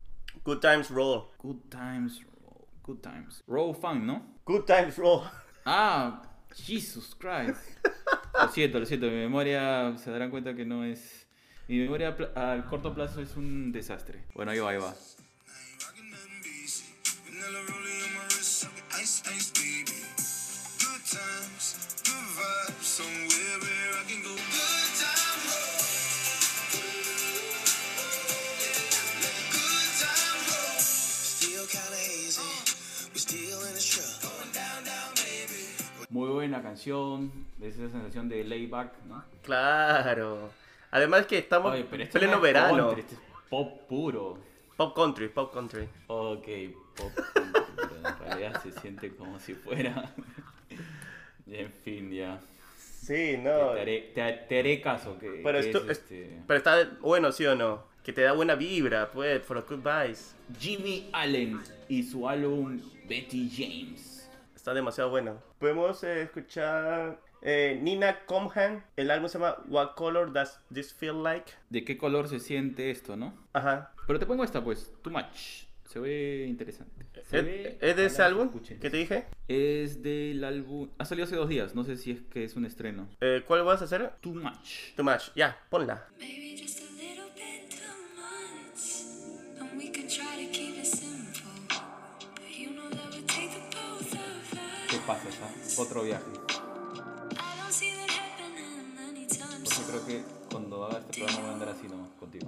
Good 0.43 0.59
Times 0.59 0.89
Roll. 0.89 1.29
Good 1.39 1.69
Times, 1.69 2.23
Roll, 2.23 2.67
Good 2.83 2.99
Times. 2.99 3.43
Roll 3.47 3.75
Fun, 3.75 4.05
¿no? 4.05 4.35
Good 4.45 4.65
Times 4.65 4.97
Roll. 4.97 5.23
Ah, 5.65 6.21
Jesus 6.53 7.15
Christ. 7.15 7.61
Lo 8.39 8.49
siento, 8.49 8.79
lo 8.79 8.85
siento, 8.85 9.05
mi 9.05 9.13
memoria 9.13 9.97
se 9.97 10.11
darán 10.11 10.29
cuenta 10.29 10.53
que 10.53 10.65
no 10.65 10.83
es. 10.83 11.25
Mi 11.69 11.79
memoria 11.79 12.09
al 12.35 12.65
corto 12.65 12.93
plazo 12.93 13.21
es 13.21 13.37
un 13.37 13.71
desastre. 13.71 14.25
Bueno, 14.35 14.51
ahí 14.51 14.59
va, 14.59 14.71
ahí 14.71 14.77
va. 14.77 14.93
Baby. 19.05 20.01
Good 20.81 21.03
times, 21.05 21.77
good 22.01 22.27
vibes, 22.33 22.81
somewhere 22.81 23.59
where 23.61 24.01
I 24.01 24.03
can 24.09 24.23
go. 24.23 24.33
Good 24.33 24.91
time 24.97 25.41
roll. 25.45 25.85
Good 29.53 29.91
time 30.01 30.41
roll. 30.49 30.79
Still 30.81 31.65
kinda 31.67 31.97
hazy. 32.01 32.41
We 33.13 33.19
still 33.19 33.61
in 33.67 33.73
this 33.75 33.85
truck. 33.85 34.23
Going 34.23 34.51
down, 34.53 34.83
down, 34.85 35.13
baby. 35.13 35.69
Muy 36.09 36.29
buena 36.29 36.63
canción, 36.63 37.31
de 37.59 37.67
esa 37.67 37.87
sensación 37.87 38.27
de 38.27 38.43
layback, 38.43 38.91
¿no? 39.07 39.23
Claro. 39.43 40.49
Además 40.89 41.27
que 41.27 41.37
estamos 41.37 41.73
Oye, 41.73 41.85
en 41.91 42.01
esto 42.01 42.17
pleno 42.17 42.31
no 42.31 42.37
es 42.37 42.41
verano. 42.41 42.87
country, 42.87 43.01
esto 43.01 43.13
es 43.13 43.21
pop 43.51 43.87
puro. 43.87 44.39
Pop 44.75 44.95
country, 44.95 45.27
pop 45.29 45.53
country. 45.53 45.87
Ok, 46.07 46.47
pop 46.95 47.11
country, 47.35 47.61
se 48.71 48.79
siente 48.81 49.15
como 49.15 49.39
si 49.39 49.53
fuera. 49.53 50.11
Y 51.47 51.55
en 51.55 51.71
fin, 51.71 52.11
ya. 52.11 52.39
Sí, 52.77 53.37
no. 53.37 53.71
Te, 53.73 53.81
haré, 53.81 54.11
te, 54.15 54.31
te 54.49 54.59
haré 54.59 54.81
caso. 54.81 55.17
Que, 55.19 55.41
Pero 55.43 55.59
que 55.59 55.65
esto 55.65 55.77
es, 55.79 55.83
es- 55.85 55.97
este, 55.99 56.39
Pero 56.47 56.57
está 56.57 56.89
bueno, 57.01 57.31
¿sí 57.31 57.45
o 57.45 57.55
no? 57.55 57.83
Que 58.03 58.13
te 58.13 58.21
da 58.21 58.33
buena 58.33 58.55
vibra, 58.55 59.09
pues, 59.11 59.41
for 59.43 59.57
a 59.57 59.61
good 59.61 59.79
vibes. 59.79 60.35
Jimmy 60.59 61.09
Allen 61.13 61.59
y 61.89 62.03
su 62.03 62.27
álbum 62.29 62.79
Betty 63.07 63.49
James. 63.49 64.29
Está 64.55 64.73
demasiado 64.73 65.09
bueno. 65.09 65.39
Podemos 65.59 66.03
eh, 66.03 66.23
escuchar 66.23 67.19
eh, 67.41 67.79
Nina 67.81 68.25
Comhan. 68.25 68.83
El 68.95 69.09
álbum 69.11 69.27
se 69.29 69.37
llama 69.39 69.57
What 69.67 69.95
Color 69.95 70.33
Does 70.33 70.59
This 70.73 70.93
Feel 70.93 71.21
Like? 71.23 71.51
¿De 71.69 71.83
qué 71.83 71.97
color 71.97 72.27
se 72.27 72.39
siente 72.39 72.89
esto, 72.91 73.15
no? 73.15 73.33
Ajá. 73.53 73.91
Pero 74.07 74.19
te 74.19 74.25
pongo 74.25 74.43
esta, 74.43 74.63
pues, 74.63 74.91
Too 75.03 75.11
Much. 75.11 75.64
Se 75.85 75.99
ve 75.99 76.45
interesante. 76.47 77.05
Se 77.29 77.39
¿Es, 77.39 77.45
ve- 77.45 77.77
es 77.81 77.95
de 77.95 78.05
ese 78.05 78.21
álbum 78.21 78.47
escuche. 78.47 78.77
que 78.79 78.89
te 78.89 78.97
dije? 78.97 79.25
Es 79.47 80.01
del 80.01 80.43
álbum. 80.43 80.89
Ha 80.97 81.05
salido 81.05 81.25
hace 81.25 81.35
dos 81.35 81.47
días. 81.47 81.73
No 81.75 81.83
sé 81.83 81.95
si 81.97 82.11
es 82.11 82.21
que 82.21 82.43
es 82.43 82.55
un 82.55 82.65
estreno. 82.65 83.07
Eh, 83.21 83.43
¿Cuál 83.47 83.63
vas 83.63 83.81
a 83.81 83.85
hacer? 83.85 84.13
Too 84.21 84.33
much. 84.33 84.93
Too 84.95 85.03
much. 85.03 85.31
Ya, 85.35 85.57
ponla. 85.69 86.07
Maybe 86.19 86.57
just 86.61 86.79
a 86.79 86.83
little 86.93 87.29
bit 87.35 87.69
too 87.69 87.95
much. 88.15 89.61
And 89.61 89.77
we 89.79 89.91
can 89.91 90.07
try 90.07 90.45
to 90.45 90.51
keep 90.51 90.77
it 90.77 90.85
simple. 90.85 91.43
But 91.69 92.49
you 92.57 92.71
know 92.71 92.89
that 92.89 93.11
would 93.13 93.27
take 93.27 93.49
the 93.51 93.61
both 93.75 94.13
of 94.13 94.89
¿Qué 94.89 94.97
us. 94.97 95.03
pasa? 95.05 95.29
Está 95.29 95.81
otro 95.81 96.03
viaje. 96.03 96.25
I 96.25 97.59
don't 97.59 97.71
see 97.71 97.91
that 97.91 98.09
happening 98.09 98.97
anytime 99.07 99.63
Porque 99.63 99.83
creo 99.87 100.05
que 100.07 100.23
cuando 100.51 100.85
haga 100.85 100.99
este 100.99 101.19
programa 101.23 101.41
voy 101.41 101.49
a 101.49 101.53
andar 101.53 101.69
así 101.69 101.87
nomás 101.87 102.09
contigo. 102.19 102.47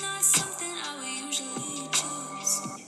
Not 0.00 0.22
something 0.22 0.72
I 0.84 0.96
would 0.98 1.26
usually 1.28 1.88
choose. 1.90 2.84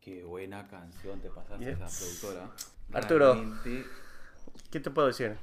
Qué 0.00 0.24
buena 0.24 0.66
canción 0.68 1.20
te 1.20 1.28
pasaste 1.30 1.64
Yeah. 1.64 1.86
esa 1.86 1.98
productora. 1.98 2.50
Arturo. 2.92 3.34
Realmente, 3.34 3.86
¿Qué 4.70 4.80
te 4.80 4.90
puedo 4.90 5.08
decir? 5.08 5.36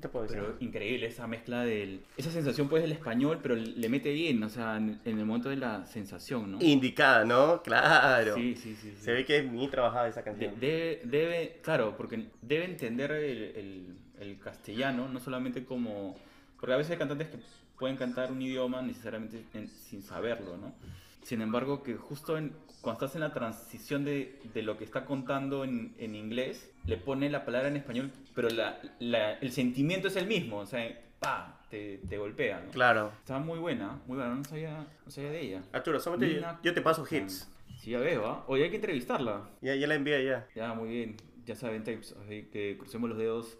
¿Qué 0.00 0.08
te 0.08 0.12
puedo 0.12 0.24
decir? 0.26 0.40
pero 0.40 0.56
increíble 0.60 1.06
esa 1.08 1.26
mezcla 1.26 1.62
del. 1.62 2.00
Esa 2.16 2.30
sensación 2.30 2.70
pues 2.70 2.82
del 2.82 2.92
español, 2.92 3.38
pero 3.42 3.54
le 3.54 3.88
mete 3.90 4.12
bien, 4.14 4.42
o 4.42 4.48
sea, 4.48 4.78
en, 4.78 4.98
en 5.04 5.18
el 5.18 5.26
momento 5.26 5.50
de 5.50 5.56
la 5.56 5.84
sensación, 5.84 6.52
¿no? 6.52 6.58
Indicada, 6.62 7.24
¿no? 7.26 7.62
Claro. 7.62 8.34
Sí, 8.34 8.54
sí, 8.56 8.74
sí. 8.80 8.92
sí. 8.96 9.02
Se 9.04 9.12
ve 9.12 9.26
que 9.26 9.38
es 9.38 9.44
muy 9.44 9.68
trabajada 9.68 10.08
esa 10.08 10.20
De- 10.20 10.24
canción. 10.24 10.54
debe, 10.58 11.02
debe, 11.04 11.60
claro, 11.62 11.94
porque 11.98 12.28
debe 12.40 12.64
entender 12.64 13.10
el, 13.12 13.42
el- 13.56 13.96
el 14.20 14.38
castellano, 14.38 15.08
no 15.08 15.20
solamente 15.20 15.64
como... 15.64 16.16
Porque 16.58 16.72
a 16.72 16.76
veces 16.76 16.92
hay 16.92 16.98
cantantes 16.98 17.28
que 17.28 17.38
pueden 17.78 17.96
cantar 17.96 18.30
un 18.32 18.40
idioma 18.40 18.80
necesariamente 18.82 19.44
en- 19.54 19.68
sin 19.68 20.02
saberlo, 20.02 20.56
¿no? 20.56 20.74
Sin 21.22 21.42
embargo, 21.42 21.82
que 21.82 21.94
justo 21.96 22.38
en- 22.38 22.52
cuando 22.80 23.04
estás 23.04 23.14
en 23.16 23.20
la 23.20 23.32
transición 23.32 24.04
de, 24.04 24.40
de 24.54 24.62
lo 24.62 24.76
que 24.78 24.84
está 24.84 25.04
contando 25.04 25.64
en, 25.64 25.94
en 25.98 26.14
inglés, 26.14 26.70
le 26.86 26.96
pone 26.96 27.28
la 27.30 27.44
palabra 27.44 27.68
en 27.68 27.76
español, 27.76 28.10
pero 28.34 28.48
la, 28.48 28.80
la- 28.98 29.34
el 29.34 29.52
sentimiento 29.52 30.08
es 30.08 30.16
el 30.16 30.26
mismo, 30.26 30.58
o 30.58 30.66
sea, 30.66 30.88
¡pa! 31.18 31.56
Te, 31.70 31.98
te 32.08 32.18
golpea, 32.18 32.62
¿no? 32.66 32.70
Claro. 32.72 33.12
Estaba 33.20 33.38
muy 33.38 33.58
buena, 33.58 34.00
muy 34.06 34.16
buena, 34.16 34.34
no 34.34 34.42
sabía, 34.44 34.86
no 35.04 35.10
sabía 35.10 35.30
de 35.30 35.40
ella. 35.40 35.62
Arturo, 35.72 36.00
solamente 36.00 36.34
yo, 36.34 36.40
Nina 36.40 36.58
yo 36.64 36.74
te 36.74 36.82
paso 36.82 37.06
hits. 37.08 37.48
Sí, 37.78 37.92
ya 37.92 38.00
veo, 38.00 38.26
¿ah? 38.26 38.44
Oye, 38.48 38.64
hay 38.64 38.70
que 38.70 38.76
entrevistarla. 38.76 39.48
Ya, 39.62 39.74
ya 39.76 39.86
la 39.86 39.94
envié 39.94 40.24
ya. 40.24 40.48
Ya, 40.56 40.74
muy 40.74 40.88
bien. 40.88 41.16
Ya 41.46 41.54
saben, 41.54 41.84
tapes, 41.84 42.14
así 42.24 42.48
que 42.52 42.76
crucemos 42.76 43.08
los 43.08 43.18
dedos 43.18 43.56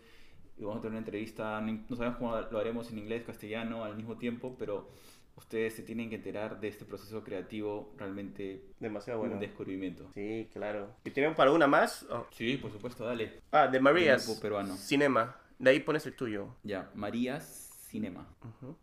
y 0.58 0.62
vamos 0.64 0.78
a 0.78 0.82
tener 0.82 0.90
una 0.92 0.98
entrevista. 0.98 1.60
No 1.60 1.96
sabemos 1.96 2.18
cómo 2.18 2.36
lo 2.40 2.58
haremos 2.58 2.90
en 2.90 2.98
inglés, 2.98 3.22
castellano 3.24 3.84
al 3.84 3.96
mismo 3.96 4.16
tiempo, 4.16 4.56
pero 4.58 4.88
ustedes 5.40 5.74
se 5.74 5.82
tienen 5.82 6.08
que 6.08 6.16
enterar 6.16 6.60
de 6.60 6.68
este 6.68 6.84
proceso 6.84 7.24
creativo 7.24 7.92
realmente 7.96 8.62
Demasiado 8.78 9.20
un 9.20 9.26
bueno. 9.28 9.40
descubrimiento. 9.40 10.08
Sí, 10.14 10.48
claro. 10.52 10.94
¿Y 11.04 11.10
tienen 11.10 11.34
para 11.34 11.50
una 11.50 11.66
más? 11.66 12.06
Oh. 12.10 12.26
Sí, 12.30 12.56
por 12.56 12.70
supuesto, 12.70 13.04
dale. 13.04 13.40
Ah, 13.50 13.66
de 13.66 13.80
Marías. 13.80 14.38
Peruano. 14.40 14.76
Cinema. 14.76 15.36
De 15.58 15.70
ahí 15.70 15.80
pones 15.80 16.06
el 16.06 16.14
tuyo. 16.14 16.54
Ya, 16.62 16.90
Marías 16.94 17.66
Cinema. 17.90 18.26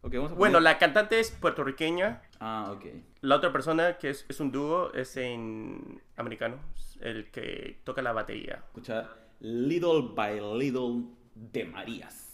Ok, 0.01 0.13
vamos 0.15 0.31
a 0.33 0.35
Bueno, 0.35 0.59
la 0.59 0.77
cantante 0.77 1.19
es 1.19 1.31
puertorriqueña. 1.31 2.21
Ah, 2.39 2.73
ok. 2.75 2.85
La 3.21 3.37
otra 3.37 3.53
persona 3.53 3.97
que 3.97 4.09
es, 4.09 4.25
es 4.27 4.39
un 4.41 4.51
dúo 4.51 4.91
es 4.93 5.15
en 5.15 6.01
americano. 6.17 6.57
El 6.99 7.31
que 7.31 7.79
toca 7.85 8.01
la 8.01 8.11
batería. 8.11 8.63
Escuchar 8.67 9.27
Little 9.39 10.09
by 10.13 10.41
Little 10.59 11.05
de 11.35 11.65
Marías. 11.65 12.26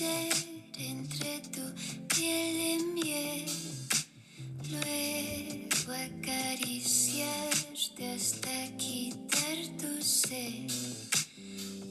Entre 0.00 1.44
tu 1.52 1.60
piel 2.08 2.56
y 2.56 2.80
miel, 2.94 3.44
luego 4.70 5.92
acariciarte 5.92 8.14
hasta 8.14 8.76
quitar 8.78 9.58
tu 9.78 10.02
sed. 10.02 10.70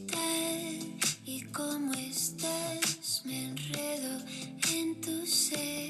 Tal 0.08 0.80
y 1.24 1.41
como 1.52 1.93
estás, 1.93 3.22
me 3.26 3.50
enredo 3.50 4.26
en 4.74 5.00
tu 5.02 5.28
ser. 5.28 5.88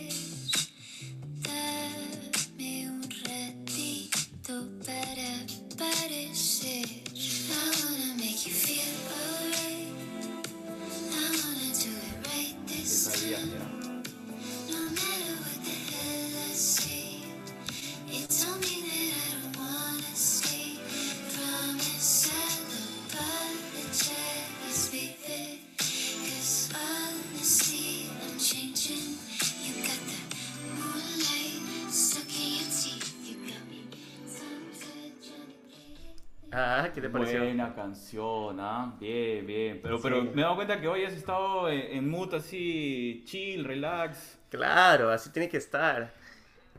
Ah, 36.62 36.90
¿qué 36.94 37.00
te 37.02 37.10
pareció? 37.10 37.40
Buena 37.44 37.74
canción, 37.74 38.60
¿ah? 38.60 38.94
Bien, 39.00 39.46
bien. 39.46 39.80
Pero, 39.82 40.02
pero 40.02 40.22
Sí. 40.22 40.30
me 40.34 40.42
he 40.42 40.44
dado 40.44 40.56
cuenta 40.56 40.80
que 40.82 40.88
hoy 40.88 41.06
has 41.06 41.14
estado 41.14 41.70
en, 41.70 41.80
en 41.98 42.10
mood 42.10 42.34
así, 42.34 43.24
chill, 43.26 43.64
relax. 43.64 44.38
Claro, 44.50 45.10
así 45.12 45.30
tiene 45.32 45.48
que 45.48 45.58
estar. 45.58 46.12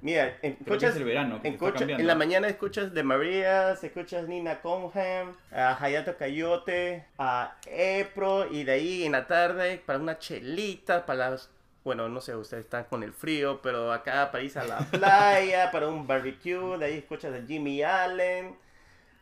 Mira, 0.02 0.36
escuchas, 0.42 0.90
es 0.92 0.96
el 0.96 1.04
verano 1.04 1.40
cambiando. 1.42 1.98
en 2.00 2.06
la 2.06 2.14
mañana 2.14 2.48
escuchas 2.48 2.92
de 2.94 3.02
María, 3.02 3.72
escuchas 3.72 4.26
Nina 4.28 4.60
Conham, 4.60 5.34
a 5.52 5.76
Hayato 5.82 6.16
Coyote, 6.16 7.04
a 7.18 7.56
Epro, 7.66 8.50
y 8.50 8.64
de 8.64 8.72
ahí 8.72 9.04
en 9.04 9.12
la 9.12 9.26
tarde 9.26 9.82
para 9.84 9.98
una 9.98 10.18
chelita, 10.18 11.04
para 11.06 11.30
las... 11.30 11.50
Bueno, 11.84 12.08
no 12.08 12.20
sé, 12.22 12.34
ustedes 12.36 12.64
están 12.64 12.84
con 12.84 13.02
el 13.02 13.12
frío, 13.12 13.60
pero 13.62 13.92
acá 13.92 14.30
para 14.30 14.42
irse 14.44 14.58
a 14.58 14.64
la 14.64 14.78
playa, 14.90 15.70
para 15.70 15.88
un 15.88 16.06
barbecue, 16.06 16.78
de 16.78 16.84
ahí 16.86 16.94
escuchas 16.98 17.34
a 17.34 17.46
Jimmy 17.46 17.82
Allen, 17.82 18.54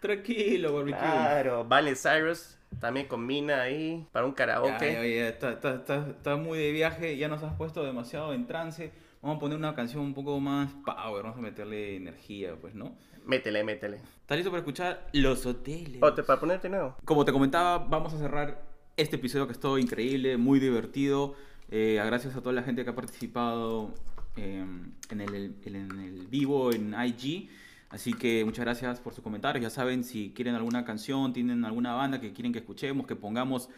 Tranquilo, 0.00 0.74
barbecue. 0.74 0.98
claro, 1.00 1.64
Vale 1.64 1.94
Cyrus, 1.96 2.56
también 2.80 3.06
con 3.06 3.26
Mina 3.26 3.62
ahí, 3.62 4.06
para 4.12 4.24
un 4.26 4.32
Ya, 4.32 4.36
karaoke. 4.36 4.92
ya, 4.92 5.02
ya, 5.06 5.28
está, 5.28 5.52
está- 5.52 5.74
está- 5.76 6.08
está 6.10 6.36
muy 6.36 6.58
de 6.58 6.72
viaje, 6.72 7.16
ya 7.16 7.28
nos 7.28 7.42
has 7.42 7.54
puesto 7.54 7.82
demasiado 7.84 8.32
en 8.32 8.46
trance. 8.46 8.92
Vamos 9.20 9.38
a 9.38 9.40
poner 9.40 9.58
una 9.58 9.74
canción 9.74 10.02
un 10.02 10.14
poco 10.14 10.38
más 10.38 10.70
power, 10.86 11.24
vamos 11.24 11.38
a 11.38 11.40
meterle 11.42 11.96
energía, 11.96 12.54
pues, 12.60 12.74
¿no? 12.74 12.96
Métele, 13.26 13.64
métele. 13.64 13.96
¿Estás 14.20 14.36
listo 14.38 14.50
para 14.50 14.60
escuchar 14.60 15.06
Los 15.12 15.44
Hoteles? 15.44 16.00
O 16.02 16.14
te, 16.14 16.22
para 16.22 16.38
ponerte 16.38 16.68
nuevo. 16.68 16.96
Como 17.04 17.24
te 17.24 17.32
comentaba, 17.32 17.78
vamos 17.78 18.14
a 18.14 18.18
cerrar 18.18 18.62
este 18.96 19.16
episodio 19.16 19.46
que 19.46 19.52
estuvo 19.52 19.76
increíble, 19.78 20.36
muy 20.36 20.60
divertido. 20.60 21.34
Eh, 21.70 22.00
gracias 22.06 22.36
a 22.36 22.40
toda 22.40 22.52
la 22.54 22.62
gente 22.62 22.84
que 22.84 22.90
ha 22.90 22.94
participado 22.94 23.92
eh, 24.36 24.64
en, 25.10 25.20
el, 25.20 25.56
en 25.66 25.90
el 26.00 26.26
vivo 26.28 26.72
en 26.72 26.94
IG. 26.94 27.50
Así 27.90 28.12
que 28.12 28.44
muchas 28.44 28.64
gracias 28.64 29.00
por 29.00 29.14
sus 29.14 29.24
comentarios. 29.24 29.62
Ya 29.62 29.70
saben, 29.70 30.04
si 30.04 30.32
quieren 30.34 30.54
alguna 30.54 30.84
canción, 30.84 31.32
tienen 31.32 31.64
alguna 31.64 31.94
banda 31.94 32.20
que 32.20 32.32
quieren 32.32 32.52
que 32.52 32.58
escuchemos, 32.58 33.06
que 33.06 33.16
pongamos 33.16 33.70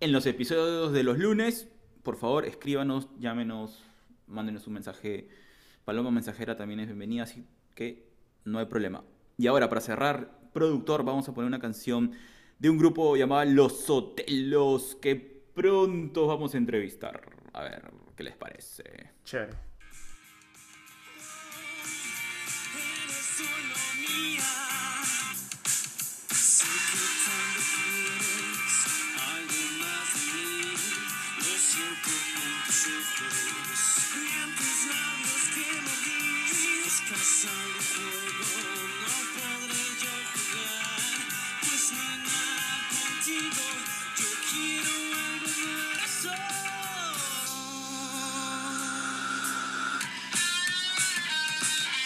en 0.00 0.12
los 0.12 0.24
episodios 0.26 0.92
de 0.92 1.02
los 1.02 1.18
lunes, 1.18 1.68
por 2.02 2.16
favor, 2.16 2.46
escríbanos, 2.46 3.08
llámenos, 3.18 3.84
mándenos 4.26 4.66
un 4.66 4.74
mensaje. 4.74 5.28
Paloma 5.84 6.10
Mensajera 6.10 6.56
también 6.56 6.80
es 6.80 6.86
bienvenida, 6.86 7.24
así 7.24 7.44
que 7.74 8.08
no 8.44 8.58
hay 8.58 8.66
problema. 8.66 9.04
Y 9.36 9.46
ahora, 9.46 9.68
para 9.68 9.80
cerrar, 9.82 10.30
productor, 10.52 11.04
vamos 11.04 11.28
a 11.28 11.34
poner 11.34 11.48
una 11.48 11.60
canción 11.60 12.12
de 12.58 12.70
un 12.70 12.78
grupo 12.78 13.16
llamado 13.16 13.44
Los 13.50 13.80
Sotelos, 13.80 14.96
que 15.00 15.16
pronto 15.54 16.26
vamos 16.26 16.54
a 16.54 16.58
entrevistar. 16.58 17.20
A 17.52 17.62
ver, 17.62 17.90
¿qué 18.16 18.22
les 18.22 18.36
parece? 18.36 19.12
Chévere. 19.24 19.69
¿Qué 32.70 32.76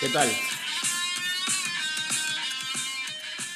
tal? 0.09 0.29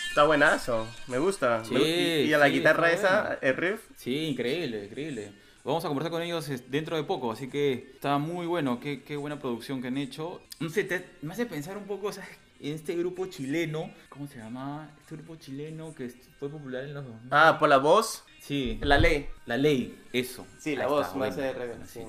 Está 0.09 0.25
buenazo, 0.25 0.87
me 1.07 1.19
gusta. 1.19 1.65
Sí, 1.65 1.73
Me- 1.73 1.81
y, 1.81 2.25
y 2.25 2.35
a 2.35 2.39
la 2.39 2.49
sí, 2.49 2.53
guitarra 2.53 2.93
esa, 2.93 3.39
el 3.41 3.57
riff, 3.57 3.81
Sí, 3.97 4.27
increíble, 4.27 4.85
increíble. 4.85 5.33
Vamos 5.69 5.85
a 5.85 5.89
conversar 5.89 6.11
con 6.11 6.23
ellos 6.23 6.51
dentro 6.71 6.97
de 6.97 7.03
poco, 7.05 7.31
así 7.31 7.49
que 7.51 7.91
está 7.93 8.17
muy 8.17 8.47
bueno. 8.47 8.81
Qué, 8.81 9.03
qué 9.03 9.19
buena 9.19 9.39
producción 9.39 9.83
que 9.83 9.89
han 9.89 9.99
hecho. 9.99 10.41
No 10.61 10.71
sé, 10.71 10.83
te- 10.85 11.05
me 11.21 11.35
hace 11.35 11.45
pensar 11.45 11.77
un 11.77 11.85
poco, 11.85 12.11
¿sabes? 12.11 12.31
En 12.59 12.73
este 12.73 12.97
grupo 12.97 13.27
chileno, 13.27 13.93
¿cómo 14.09 14.27
se 14.27 14.39
llama? 14.39 14.91
Este 15.03 15.17
grupo 15.17 15.37
chileno 15.37 15.95
que 15.95 16.09
fue 16.41 16.49
popular 16.49 16.85
en 16.85 16.95
los 16.95 17.05
2000. 17.05 17.29
ah, 17.33 17.59
por 17.59 17.69
la 17.69 17.77
voz, 17.77 18.25
sí, 18.41 18.79
la 18.81 18.97
ley. 18.97 19.29
la 19.45 19.59
ley, 19.59 19.95
eso. 20.15 20.47
Sí, 20.59 20.75
la 20.75 20.85
Ahí 20.85 20.91
voz, 20.91 21.13
reggae, 21.15 21.67
buena, 21.67 21.87
sí. 21.87 22.01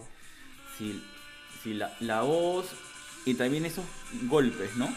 Sí, 0.77 1.03
sí, 1.61 1.73
la, 1.73 1.93
la 1.99 2.21
voz 2.21 2.67
y 3.25 3.33
también 3.33 3.65
esos 3.65 3.83
golpes, 4.29 4.73
¿no? 4.77 4.87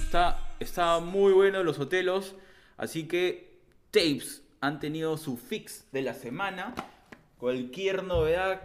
Está, 0.00 0.48
está 0.58 0.98
muy 0.98 1.32
bueno 1.32 1.62
los 1.62 1.78
hotelos, 1.78 2.34
así 2.76 3.06
que 3.06 3.56
Tapes 3.90 4.42
han 4.60 4.80
tenido 4.80 5.16
su 5.16 5.36
fix 5.36 5.86
de 5.92 6.02
la 6.02 6.14
semana. 6.14 6.74
Cualquier 7.38 8.04
novedad, 8.04 8.62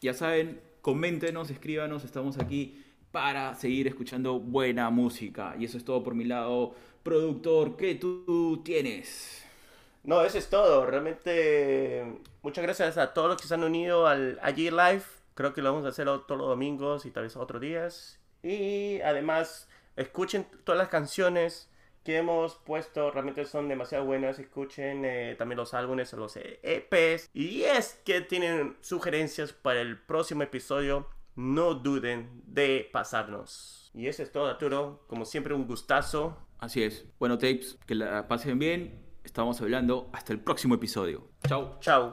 ya 0.00 0.14
saben, 0.14 0.60
coméntenos, 0.80 1.50
escríbanos, 1.50 2.04
estamos 2.04 2.38
aquí 2.38 2.84
para 3.10 3.54
seguir 3.54 3.88
escuchando 3.88 4.38
buena 4.38 4.90
música. 4.90 5.56
Y 5.58 5.64
eso 5.64 5.78
es 5.78 5.84
todo 5.84 6.02
por 6.04 6.14
mi 6.14 6.24
lado, 6.24 6.74
productor, 7.02 7.76
¿qué 7.76 7.94
tú 7.94 8.62
tienes? 8.64 9.44
No, 10.04 10.22
eso 10.22 10.38
es 10.38 10.50
todo. 10.50 10.86
Realmente, 10.86 12.04
muchas 12.42 12.62
gracias 12.62 12.98
a 12.98 13.12
todos 13.14 13.28
los 13.28 13.40
que 13.40 13.48
se 13.48 13.54
han 13.54 13.64
unido 13.64 14.06
al 14.06 14.38
allí 14.42 14.70
Live. 14.70 15.04
Creo 15.34 15.52
que 15.52 15.62
lo 15.62 15.72
vamos 15.72 15.86
a 15.86 15.88
hacer 15.88 16.04
todos 16.04 16.38
los 16.38 16.48
domingos 16.48 17.06
y 17.06 17.10
tal 17.10 17.24
vez 17.24 17.36
otros 17.36 17.60
días. 17.60 18.20
Y 18.42 19.00
además, 19.00 19.68
escuchen 19.96 20.46
todas 20.64 20.78
las 20.78 20.88
canciones 20.88 21.68
que 22.04 22.18
hemos 22.18 22.56
puesto. 22.56 23.10
Realmente 23.10 23.44
son 23.44 23.68
demasiado 23.68 24.04
buenas. 24.04 24.38
Escuchen 24.38 25.04
eh, 25.04 25.34
también 25.38 25.56
los 25.56 25.74
álbumes, 25.74 26.12
los 26.12 26.36
EPs. 26.36 27.30
Y 27.32 27.62
es 27.62 28.00
que 28.04 28.20
tienen 28.20 28.76
sugerencias 28.80 29.52
para 29.52 29.80
el 29.80 29.98
próximo 29.98 30.42
episodio. 30.42 31.08
No 31.34 31.74
duden 31.74 32.42
de 32.46 32.88
pasarnos. 32.92 33.90
Y 33.94 34.06
eso 34.06 34.22
es 34.22 34.30
todo, 34.30 34.46
Arturo. 34.46 35.04
Como 35.08 35.24
siempre, 35.24 35.54
un 35.54 35.66
gustazo. 35.66 36.36
Así 36.58 36.82
es. 36.82 37.06
Bueno, 37.18 37.38
Tapes, 37.38 37.78
que 37.86 37.94
la 37.94 38.28
pasen 38.28 38.58
bien. 38.58 39.02
Estamos 39.24 39.60
hablando 39.60 40.10
hasta 40.12 40.32
el 40.32 40.40
próximo 40.40 40.74
episodio. 40.74 41.28
Chao. 41.46 41.78
Chao. 41.80 42.12